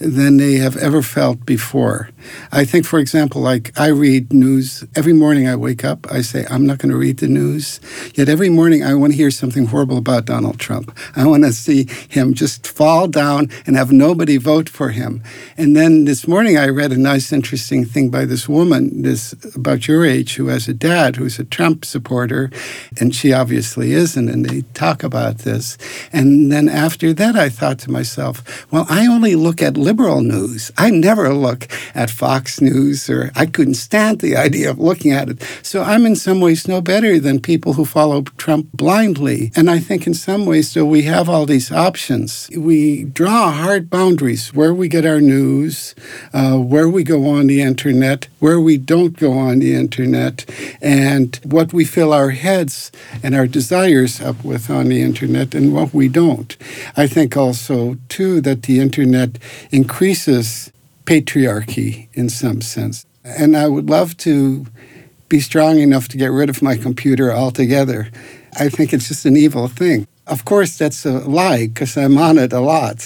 [0.00, 2.10] than they have ever felt before.
[2.50, 6.46] I think, for example, like I read news every morning I wake up, I say,
[6.50, 7.80] I'm not going to read the news.
[8.14, 10.96] Yet every morning I want to hear something horrible about Donald Trump.
[11.14, 15.22] I want to see him just fall down and have nobody vote for him.
[15.56, 19.86] And then this morning I read a nice, interesting thing by this woman, this about
[19.86, 22.50] your age, who has a dad who's a Trump supporter,
[22.98, 24.28] and she obviously isn't.
[24.28, 25.76] And they talk about this.
[26.12, 30.70] And then after that, I thought to myself, well, I only look at liberal news.
[30.78, 31.66] I never look
[31.96, 35.42] at Fox News, or I couldn't stand the idea of looking at it.
[35.62, 39.50] So I'm in some ways no better than people who follow Trump blindly.
[39.56, 42.48] And I think in some ways, so we have all these options.
[42.56, 45.96] We draw hard boundaries where we get our news,
[46.32, 50.48] uh, where we go on the internet, where we don't go on the internet,
[50.80, 52.92] and what we fill our heads
[53.24, 56.56] and our desires up with on the internet and what we don't.
[56.96, 59.40] I think also, too, that the internet
[59.80, 60.70] increases
[61.04, 62.96] patriarchy in some sense.
[63.24, 64.66] And I would love to
[65.28, 68.00] be strong enough to get rid of my computer altogether.
[68.64, 70.06] I think it's just an evil thing.
[70.26, 72.98] Of course, that's a lie because I'm on it a lot,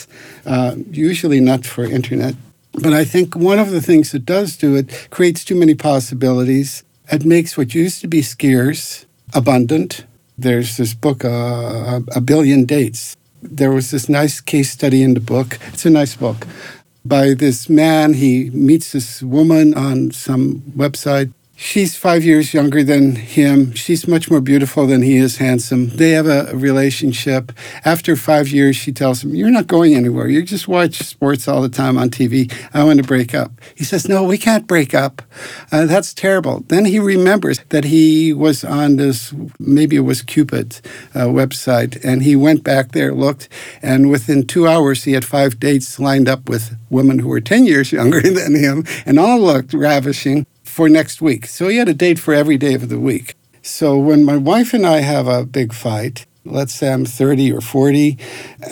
[0.47, 2.35] uh, usually not for internet.
[2.85, 6.83] But I think one of the things it does do it creates too many possibilities.
[7.17, 10.05] It makes what used to be scarce abundant.
[10.37, 15.21] There's this book, uh, A Billion Dates there was this nice case study in the
[15.21, 15.59] book.
[15.73, 16.47] It's a nice book
[17.05, 18.15] by this man.
[18.15, 23.75] He meets this woman on some website She's five years younger than him.
[23.75, 25.91] She's much more beautiful than he is handsome.
[25.91, 27.53] They have a relationship.
[27.85, 30.27] After five years, she tells him, You're not going anywhere.
[30.27, 32.53] You just watch sports all the time on TV.
[32.75, 33.53] I want to break up.
[33.77, 35.23] He says, No, we can't break up.
[35.71, 36.65] Uh, that's terrible.
[36.67, 40.81] Then he remembers that he was on this, maybe it was Cupid
[41.15, 43.49] uh, website, and he went back there, looked,
[43.81, 47.65] and within two hours, he had five dates lined up with women who were 10
[47.65, 51.47] years younger than him, and all looked ravishing for next week.
[51.47, 53.37] So he had a date for every day of the week.
[53.63, 57.61] So when my wife and I have a big fight, let's say I'm 30 or
[57.61, 58.19] 40,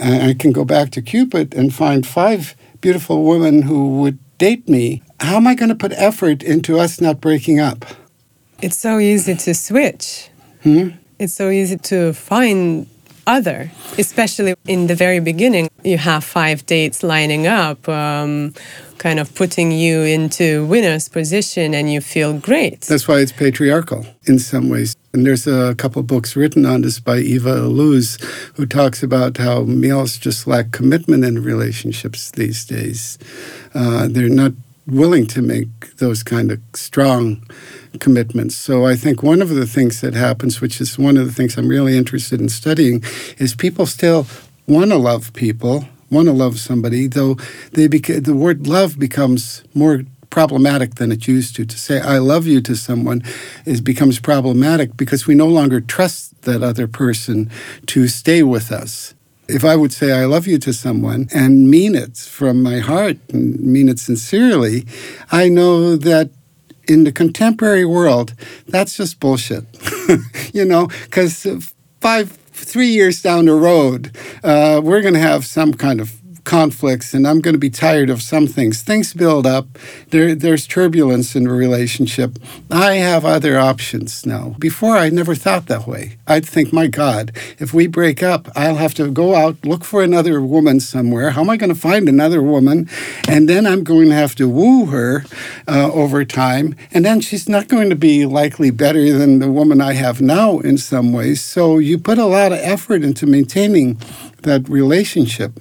[0.02, 5.00] I can go back to Cupid and find five beautiful women who would date me.
[5.20, 7.84] How am I going to put effort into us not breaking up?
[8.60, 10.28] It's so easy to switch.
[10.64, 10.88] Hmm?
[11.20, 12.88] It's so easy to find
[13.26, 15.68] other, especially in the very beginning.
[15.84, 18.54] You have five dates lining up, um,
[18.98, 22.82] kind of putting you into winner's position, and you feel great.
[22.82, 24.94] That's why it's patriarchal in some ways.
[25.12, 28.22] And there's a couple books written on this by Eva Illouz,
[28.56, 33.18] who talks about how males just lack commitment in relationships these days.
[33.74, 34.52] Uh, they're not
[34.86, 37.42] willing to make those kind of strong
[38.00, 38.56] commitments.
[38.56, 41.56] So I think one of the things that happens, which is one of the things
[41.56, 43.02] I'm really interested in studying,
[43.38, 44.26] is people still
[44.66, 47.34] want to love people, want to love somebody, though
[47.72, 51.64] they beca- the word love becomes more problematic than it used to.
[51.64, 53.22] To say I love you to someone
[53.66, 57.50] is becomes problematic because we no longer trust that other person
[57.86, 59.14] to stay with us.
[59.48, 63.18] If I would say I love you to someone and mean it from my heart
[63.32, 64.86] and mean it sincerely,
[65.30, 66.30] I know that
[66.88, 68.34] in the contemporary world,
[68.68, 69.64] that's just bullshit.
[70.52, 71.46] you know, because
[72.00, 77.14] five, three years down the road, uh, we're going to have some kind of conflicts
[77.14, 78.82] and I'm going to be tired of some things.
[78.82, 79.66] Things build up.
[80.10, 82.38] There, there's turbulence in a relationship.
[82.70, 84.56] I have other options now.
[84.58, 86.18] Before, I never thought that way.
[86.26, 90.02] I'd think, my God, if we break up, I'll have to go out, look for
[90.02, 91.30] another woman somewhere.
[91.30, 92.88] How am I going to find another woman?
[93.28, 95.24] And then I'm going to have to woo her
[95.68, 96.74] uh, over time.
[96.92, 100.58] And then she's not going to be likely better than the woman I have now
[100.58, 101.40] in some ways.
[101.42, 103.98] So you put a lot of effort into maintaining
[104.42, 105.58] that relationship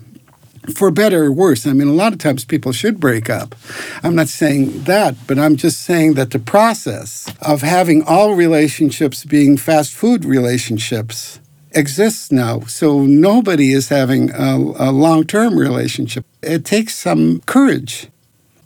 [0.72, 1.68] for better or worse.
[1.68, 3.56] I mean, a lot of times people should break up.
[4.04, 9.26] I'm not saying that, but I'm just saying that the process of having all relationships
[9.26, 11.40] being fast food relationships
[11.74, 12.62] exists now.
[12.62, 16.26] So nobody is having a, a long term relationship.
[16.42, 18.08] It takes some courage.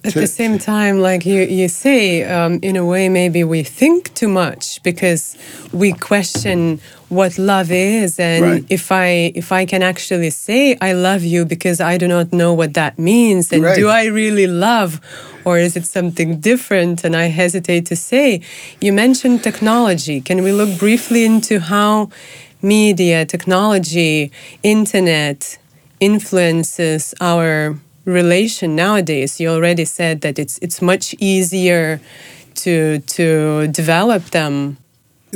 [0.06, 4.14] At the same time, like you, you say, um, in a way, maybe we think
[4.14, 5.38] too much because
[5.72, 6.80] we question
[7.10, 8.66] what love is and right.
[8.70, 12.52] if i if i can actually say i love you because i do not know
[12.52, 13.76] what that means and right.
[13.76, 15.00] do i really love
[15.46, 18.42] or is it something different and i hesitate to say
[18.82, 22.10] you mentioned technology can we look briefly into how
[22.64, 24.32] media technology
[24.64, 25.60] internet
[26.00, 32.00] influences our relation nowadays you already said that it's it's much easier
[32.54, 34.78] to to develop them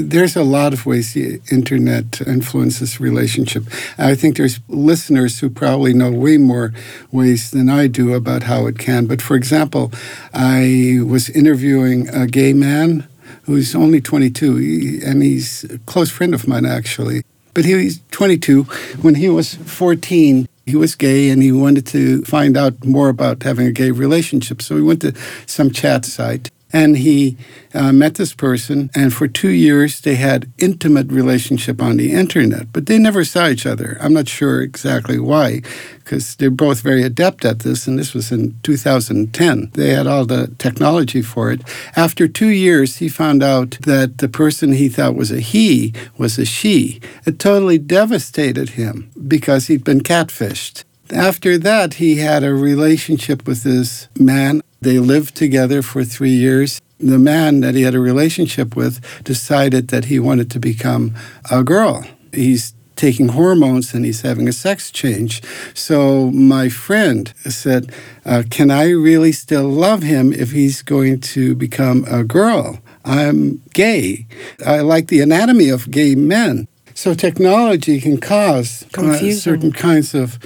[0.08, 3.64] there's a lot of ways the internet influences relationship.
[3.98, 6.74] I think there's listeners who probably know way more
[7.12, 9.08] ways than I do about how it can.
[9.08, 9.92] But for example,
[10.34, 13.08] I was interviewing a gay man
[13.44, 17.24] who's only 22, and he's a close friend of mine actually.
[17.54, 18.64] But he was 22.
[19.02, 23.44] When he was 14, he was gay and he wanted to find out more about
[23.44, 24.62] having a gay relationship.
[24.62, 25.14] So he went to
[25.46, 27.38] some chat site and he
[27.74, 32.72] uh, met this person and for two years they had intimate relationship on the internet
[32.72, 33.98] but they never saw each other.
[34.02, 35.62] I'm not sure exactly why
[35.98, 40.26] because they're both very adept at this and this was in 2010 they had all
[40.26, 41.62] the technology for it.
[41.96, 46.38] After two years he found out that the person he thought was a he was
[46.38, 47.02] a she.
[47.26, 50.84] It totally devastated him because he'd been catfished.
[51.12, 56.82] After that, he had a relationship with this man they lived together for three years.
[57.00, 61.16] The man that he had a relationship with decided that he wanted to become
[61.50, 62.06] a girl.
[62.34, 65.42] He's taking hormones and he's having a sex change.
[65.74, 67.92] So my friend said,
[68.26, 72.80] uh, Can I really still love him if he's going to become a girl?
[73.06, 74.28] I'm gay.
[74.66, 76.68] I like the anatomy of gay men.
[76.94, 80.38] So technology can cause uh, certain kinds of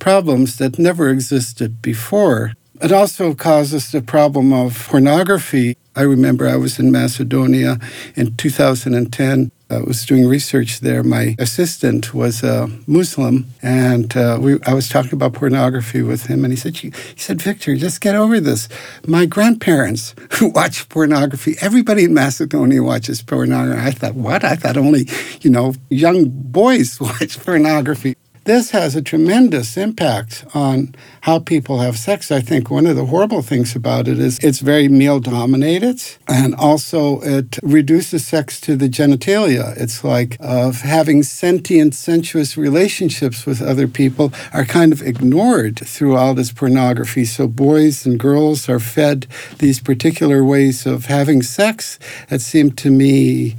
[0.00, 2.54] problems that never existed before.
[2.82, 5.76] It also causes the problem of pornography.
[5.94, 7.78] I remember I was in Macedonia
[8.16, 9.50] in 2010.
[9.68, 11.02] I was doing research there.
[11.02, 16.42] My assistant was a Muslim, and uh, we, I was talking about pornography with him.
[16.42, 18.68] And he said, "He said, Victor, just get over this.
[19.06, 21.56] My grandparents who watch pornography.
[21.60, 24.42] Everybody in Macedonia watches pornography." I thought, "What?
[24.42, 25.06] I thought only,
[25.42, 31.98] you know, young boys watch pornography." This has a tremendous impact on how people have
[31.98, 32.32] sex.
[32.32, 36.54] I think one of the horrible things about it is it's very male dominated and
[36.54, 39.76] also it reduces sex to the genitalia.
[39.76, 46.16] It's like of having sentient, sensuous relationships with other people are kind of ignored through
[46.16, 47.26] all this pornography.
[47.26, 49.26] So boys and girls are fed
[49.58, 53.56] these particular ways of having sex that seem to me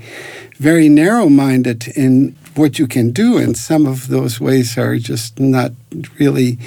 [0.62, 5.40] very narrow minded in what you can do, and some of those ways are just
[5.40, 5.72] not
[6.20, 6.58] really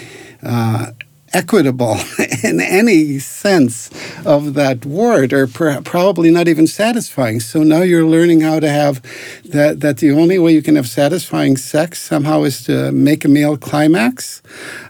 [0.42, 0.92] uh,
[1.34, 1.96] equitable
[2.42, 3.90] in any sense
[4.24, 7.40] of that word, or probably not even satisfying.
[7.40, 9.02] So now you're learning how to have
[9.44, 9.80] that.
[9.80, 13.56] That the only way you can have satisfying sex somehow is to make a male
[13.56, 14.42] climax.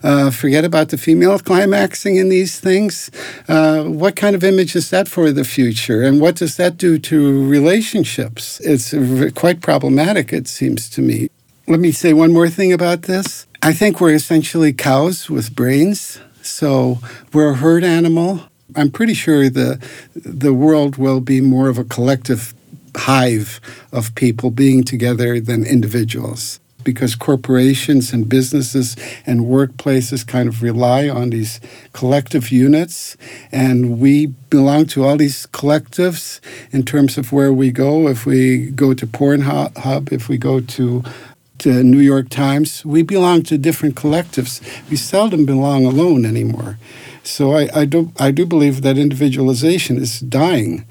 [0.03, 3.11] Uh, forget about the female climaxing in these things.
[3.49, 6.99] Uh, what kind of image is that for the future, and what does that do
[6.99, 8.61] to relationships?
[8.61, 8.95] It's
[9.33, 11.29] quite problematic, it seems to me.
[11.67, 13.47] Let me say one more thing about this.
[13.63, 16.21] I think we're essentially cows with brains.
[16.45, 16.99] So
[17.33, 18.41] we're a herd animal.
[18.77, 19.83] I'm pretty sure the
[20.15, 22.55] the world will be more of a collective
[22.97, 23.61] hive
[23.93, 28.95] of people being together than individuals because corporations and businesses
[29.27, 31.59] and workplaces kind of rely on these
[31.95, 33.17] collective units
[33.51, 36.41] and we belong to all these collectives
[36.73, 41.03] in terms of where we go if we go to Pornhub if we go to
[41.59, 44.61] to New York Times, we belong to different collectives.
[44.91, 46.79] We seldom belong alone anymore.
[47.23, 50.85] So I, I do I do believe that individualization is dying.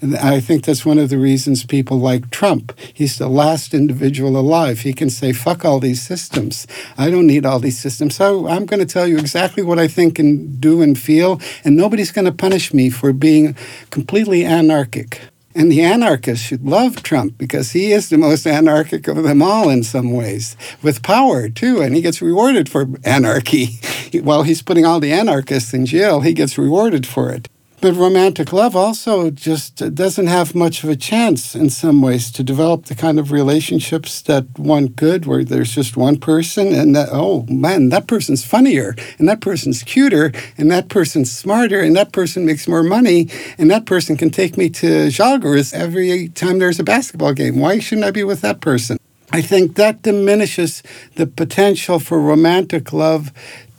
[0.00, 2.72] And I think that's one of the reasons people like Trump.
[2.94, 4.80] He's the last individual alive.
[4.80, 6.66] He can say, fuck all these systems.
[6.96, 8.16] I don't need all these systems.
[8.16, 11.76] So I'm going to tell you exactly what I think and do and feel, and
[11.76, 13.54] nobody's going to punish me for being
[13.90, 15.20] completely anarchic.
[15.54, 19.68] And the anarchists should love Trump because he is the most anarchic of them all
[19.68, 21.82] in some ways, with power too.
[21.82, 23.80] And he gets rewarded for anarchy.
[24.22, 27.48] While he's putting all the anarchists in jail, he gets rewarded for it.
[27.82, 32.42] But romantic love also just doesn't have much of a chance in some ways to
[32.42, 37.08] develop the kind of relationships that one could, where there's just one person and that,
[37.10, 42.12] oh man, that person's funnier and that person's cuter and that person's smarter and that
[42.12, 46.80] person makes more money and that person can take me to Žalgiris every time there's
[46.80, 47.58] a basketball game.
[47.60, 48.98] Why shouldn't I be with that person?
[49.32, 50.82] I think that diminishes
[51.14, 53.32] the potential for romantic love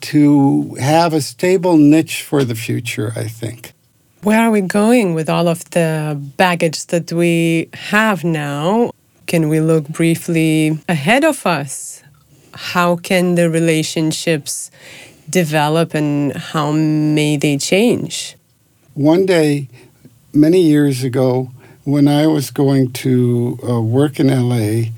[0.10, 3.74] to have a stable niche for the future, I think.
[4.24, 8.92] Where are we going with all of the baggage that we have now?
[9.26, 12.04] Can we look briefly ahead of us?
[12.54, 14.70] How can the relationships
[15.28, 18.36] develop and how may they change?
[18.94, 19.68] One day,
[20.34, 21.50] many years ago,
[21.84, 24.92] when I was going to uh, work in LA,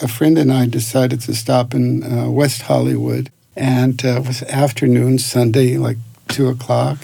[0.00, 3.30] a friend and I decided to stop in uh, West Hollywood.
[3.56, 5.96] And uh, it was afternoon, Sunday, like
[6.28, 6.98] two o'clock,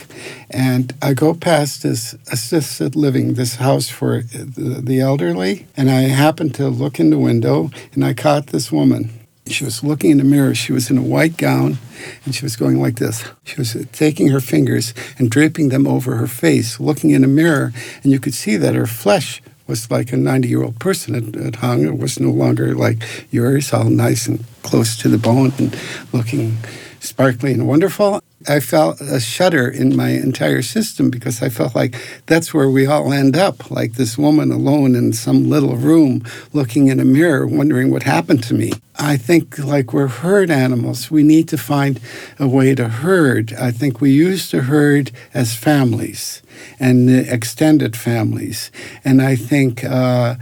[0.50, 6.54] and I go past this assisted living, this house for the, elderly, and I happened
[6.56, 9.10] to look in the window, and I caught this woman.
[9.46, 10.54] She was looking in the mirror.
[10.54, 11.76] She was in a white gown
[12.24, 13.24] and she was going like this.
[13.44, 17.72] She was taking her fingers and draping them over her face, looking in a mirror,
[18.02, 21.14] and you could see that her flesh was like a 90 year old person.
[21.14, 21.84] It, it hung.
[21.84, 25.76] It was no longer like yours, all nice and close to the bone and
[26.12, 26.56] looking
[27.00, 28.22] sparkly and wonderful.
[28.48, 32.86] I felt a shudder in my entire system because I felt like that's where we
[32.86, 36.22] all end up, like this woman alone in some little room
[36.52, 38.72] looking in a mirror, wondering what happened to me.
[38.98, 42.00] I think, like we're herd animals, we need to find
[42.38, 43.52] a way to herd.
[43.54, 46.42] I think we used to herd as families
[46.78, 48.70] and extended families.
[49.04, 50.36] And I think uh,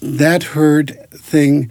[0.00, 1.70] that herd thing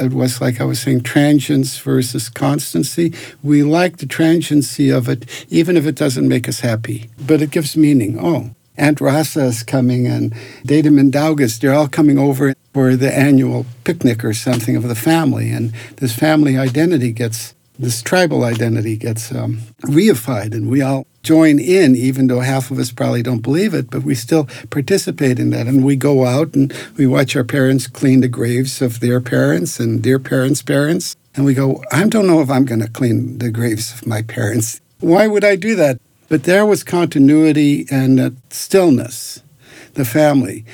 [0.00, 3.14] it was like I was saying, transience versus constancy.
[3.42, 7.50] We like the transiency of it, even if it doesn't make us happy, but it
[7.50, 8.18] gives meaning.
[8.20, 10.34] Oh, Aunt Rasa is coming and
[10.64, 15.50] Data Mindaugas, they're all coming over for the annual picnic or something of the family.
[15.50, 21.58] And this family identity gets, this tribal identity gets um, reified, and we all join
[21.58, 25.50] in, even though half of us probably don't believe it, but we still participate in
[25.50, 25.66] that.
[25.66, 29.78] And we go out and we watch our parents clean the graves of their parents
[29.78, 31.16] and their parents' parents.
[31.34, 34.22] And we go, I don't know if I'm going to clean the graves of my
[34.22, 34.80] parents.
[35.00, 36.00] Why would I do that?
[36.28, 39.42] But there was continuity and stillness,
[39.94, 40.64] the family.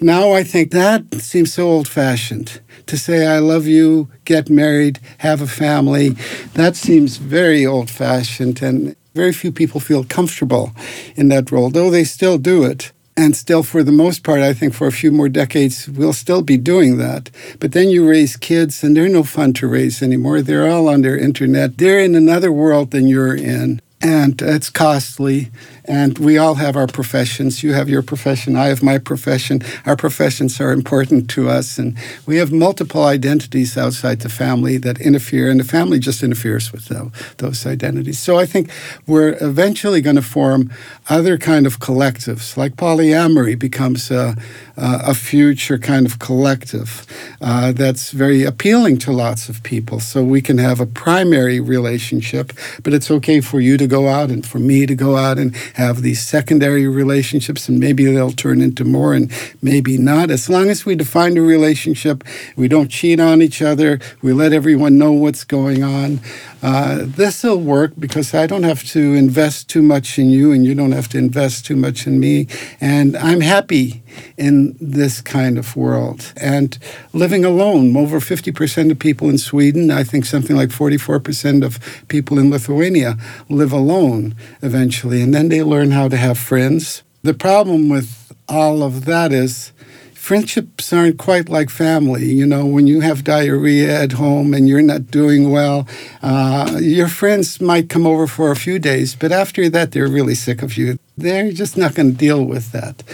[0.00, 2.60] Now I think that seems so old fashioned.
[2.86, 6.10] To say, I love you, get married, have a family,
[6.54, 8.62] that seems very old fashioned.
[8.62, 10.72] And very few people feel comfortable
[11.16, 12.92] in that role, though they still do it.
[13.18, 16.42] And still, for the most part, I think for a few more decades, we'll still
[16.42, 17.30] be doing that.
[17.58, 20.42] But then you raise kids, and they're no fun to raise anymore.
[20.42, 21.78] They're all on their internet.
[21.78, 25.50] They're in another world than you're in and it's costly.
[25.88, 27.62] And we all have our professions.
[27.62, 29.62] You have your profession, I have my profession.
[29.84, 35.00] Our professions are important to us, and we have multiple identities outside the family that
[35.00, 36.88] interfere, and the family just interferes with
[37.38, 38.18] those identities.
[38.18, 38.70] So I think
[39.06, 40.70] we're eventually going to form
[41.08, 44.36] other kind of collectives, like polyamory becomes a,
[44.76, 47.06] a future kind of collective
[47.40, 50.00] uh, that's very appealing to lots of people.
[50.00, 54.30] So we can have a primary relationship, but it's okay for you to go out
[54.30, 58.62] and for me to go out and have these secondary relationships, and maybe they'll turn
[58.62, 60.30] into more and maybe not.
[60.30, 62.24] As long as we define a relationship,
[62.56, 66.20] we don't cheat on each other, we let everyone know what's going on.
[66.62, 70.64] Uh, this will work because I don't have to invest too much in you, and
[70.64, 72.48] you don't have to invest too much in me.
[72.80, 74.02] And I'm happy
[74.36, 76.32] in this kind of world.
[76.36, 76.78] And
[77.12, 81.78] living alone, over 50% of people in Sweden, I think something like 44% of
[82.08, 83.16] people in Lithuania
[83.48, 85.20] live alone eventually.
[85.22, 87.02] And then they learn how to have friends.
[87.22, 89.72] The problem with all of that is
[90.26, 92.24] friendships aren't quite like family.
[92.24, 95.86] You know, when you have diarrhea at home and you're not doing well,
[96.20, 100.34] uh, your friends might come over for a few days, but after that, they're really
[100.34, 100.98] sick of you.
[101.16, 103.04] They're just not going to deal with that.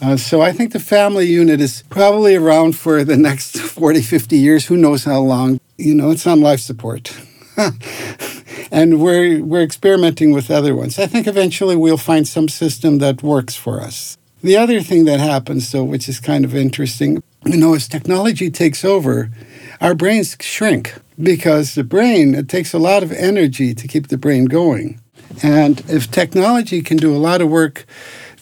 [0.00, 4.36] Uh, so I think the family unit is probably around for the next 40, 50
[4.38, 4.66] years.
[4.66, 5.60] Who knows how long?
[5.76, 7.14] You know, it's on life support.
[8.72, 10.98] and we're we're experimenting with other ones.
[10.98, 14.16] I think eventually we'll find some system that works for us.
[14.42, 18.50] The other thing that happens, though, which is kind of interesting, you know, as technology
[18.50, 19.30] takes over,
[19.80, 24.18] our brains shrink because the brain it takes a lot of energy to keep the
[24.18, 25.00] brain going.
[25.44, 27.86] And if technology can do a lot of work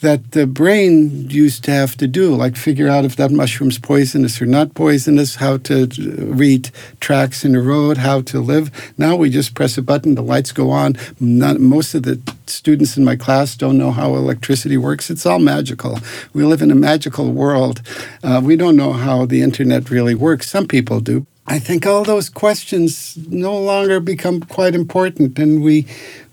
[0.00, 4.40] that the brain used to have to do, like figure out if that mushroom's poisonous
[4.40, 5.86] or not poisonous, how to
[6.18, 6.70] read
[7.00, 8.70] tracks in the road, how to live.
[8.96, 10.96] Now we just press a button, the lights go on.
[11.20, 15.10] Not, most of the students in my class don't know how electricity works.
[15.10, 15.98] It's all magical.
[16.32, 17.82] We live in a magical world.
[18.22, 20.48] Uh, we don't know how the internet really works.
[20.48, 21.26] Some people do.
[21.46, 25.86] I think all those questions no longer become quite important, and we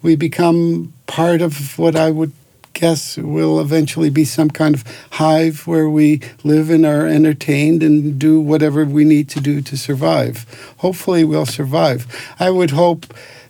[0.03, 2.33] we become part of what I would
[2.77, 8.19] guess will eventually be some kind of hive where we live and are entertained and
[8.19, 10.45] do whatever we need to do to survive.
[10.77, 12.05] Hopefully, we'll survive.
[12.39, 13.07] I would hope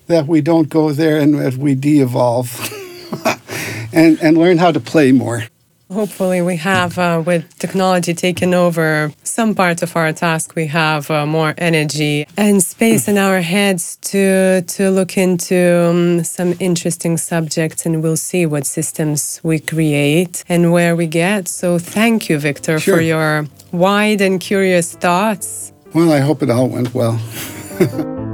[0.07, 2.49] that we don't go there and that we de evolve
[3.93, 5.43] and, and learn how to play more.
[5.91, 11.09] Hopefully, we have, uh, with technology taking over some part of our task, we have
[11.09, 17.15] uh, more energy and space in our heads to to look into um, some interesting
[17.15, 21.47] subjects, and we'll see what systems we create and where we get.
[21.47, 22.95] So, thank you, Victor, sure.
[22.95, 25.71] for your wide and curious thoughts.
[25.93, 27.17] Well, I hope it all went well.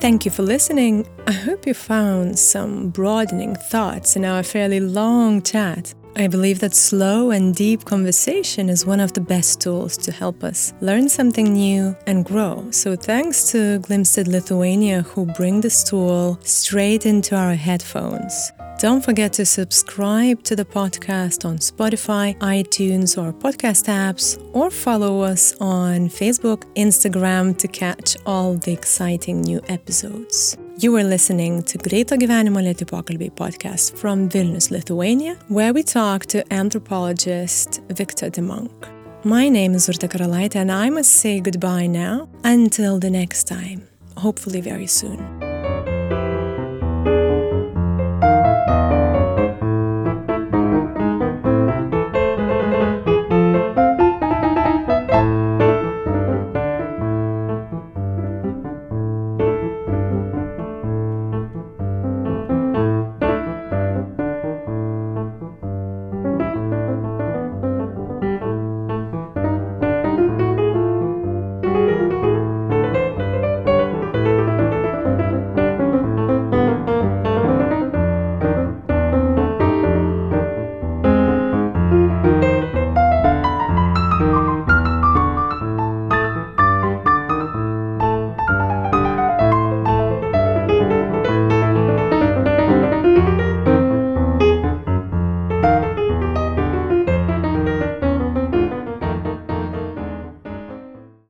[0.00, 1.06] Thank you for listening.
[1.26, 5.92] I hope you found some broadening thoughts in our fairly long chat.
[6.16, 10.42] I believe that slow and deep conversation is one of the best tools to help
[10.42, 12.70] us learn something new and grow.
[12.70, 18.52] So, thanks to Glimstedt Lithuania, who bring this tool straight into our headphones.
[18.80, 25.20] Don't forget to subscribe to the podcast on Spotify, iTunes, or podcast apps, or follow
[25.20, 30.56] us on Facebook, Instagram to catch all the exciting new episodes.
[30.82, 36.24] You are listening to Greito Gyvenimo Lėti Pokalbiai podcast from Vilnius, Lithuania, where we talk
[36.32, 38.88] to anthropologist Victor de Munck.
[39.22, 43.86] My name is Urte Karalaite, and I must say goodbye now until the next time,
[44.16, 45.20] hopefully very soon.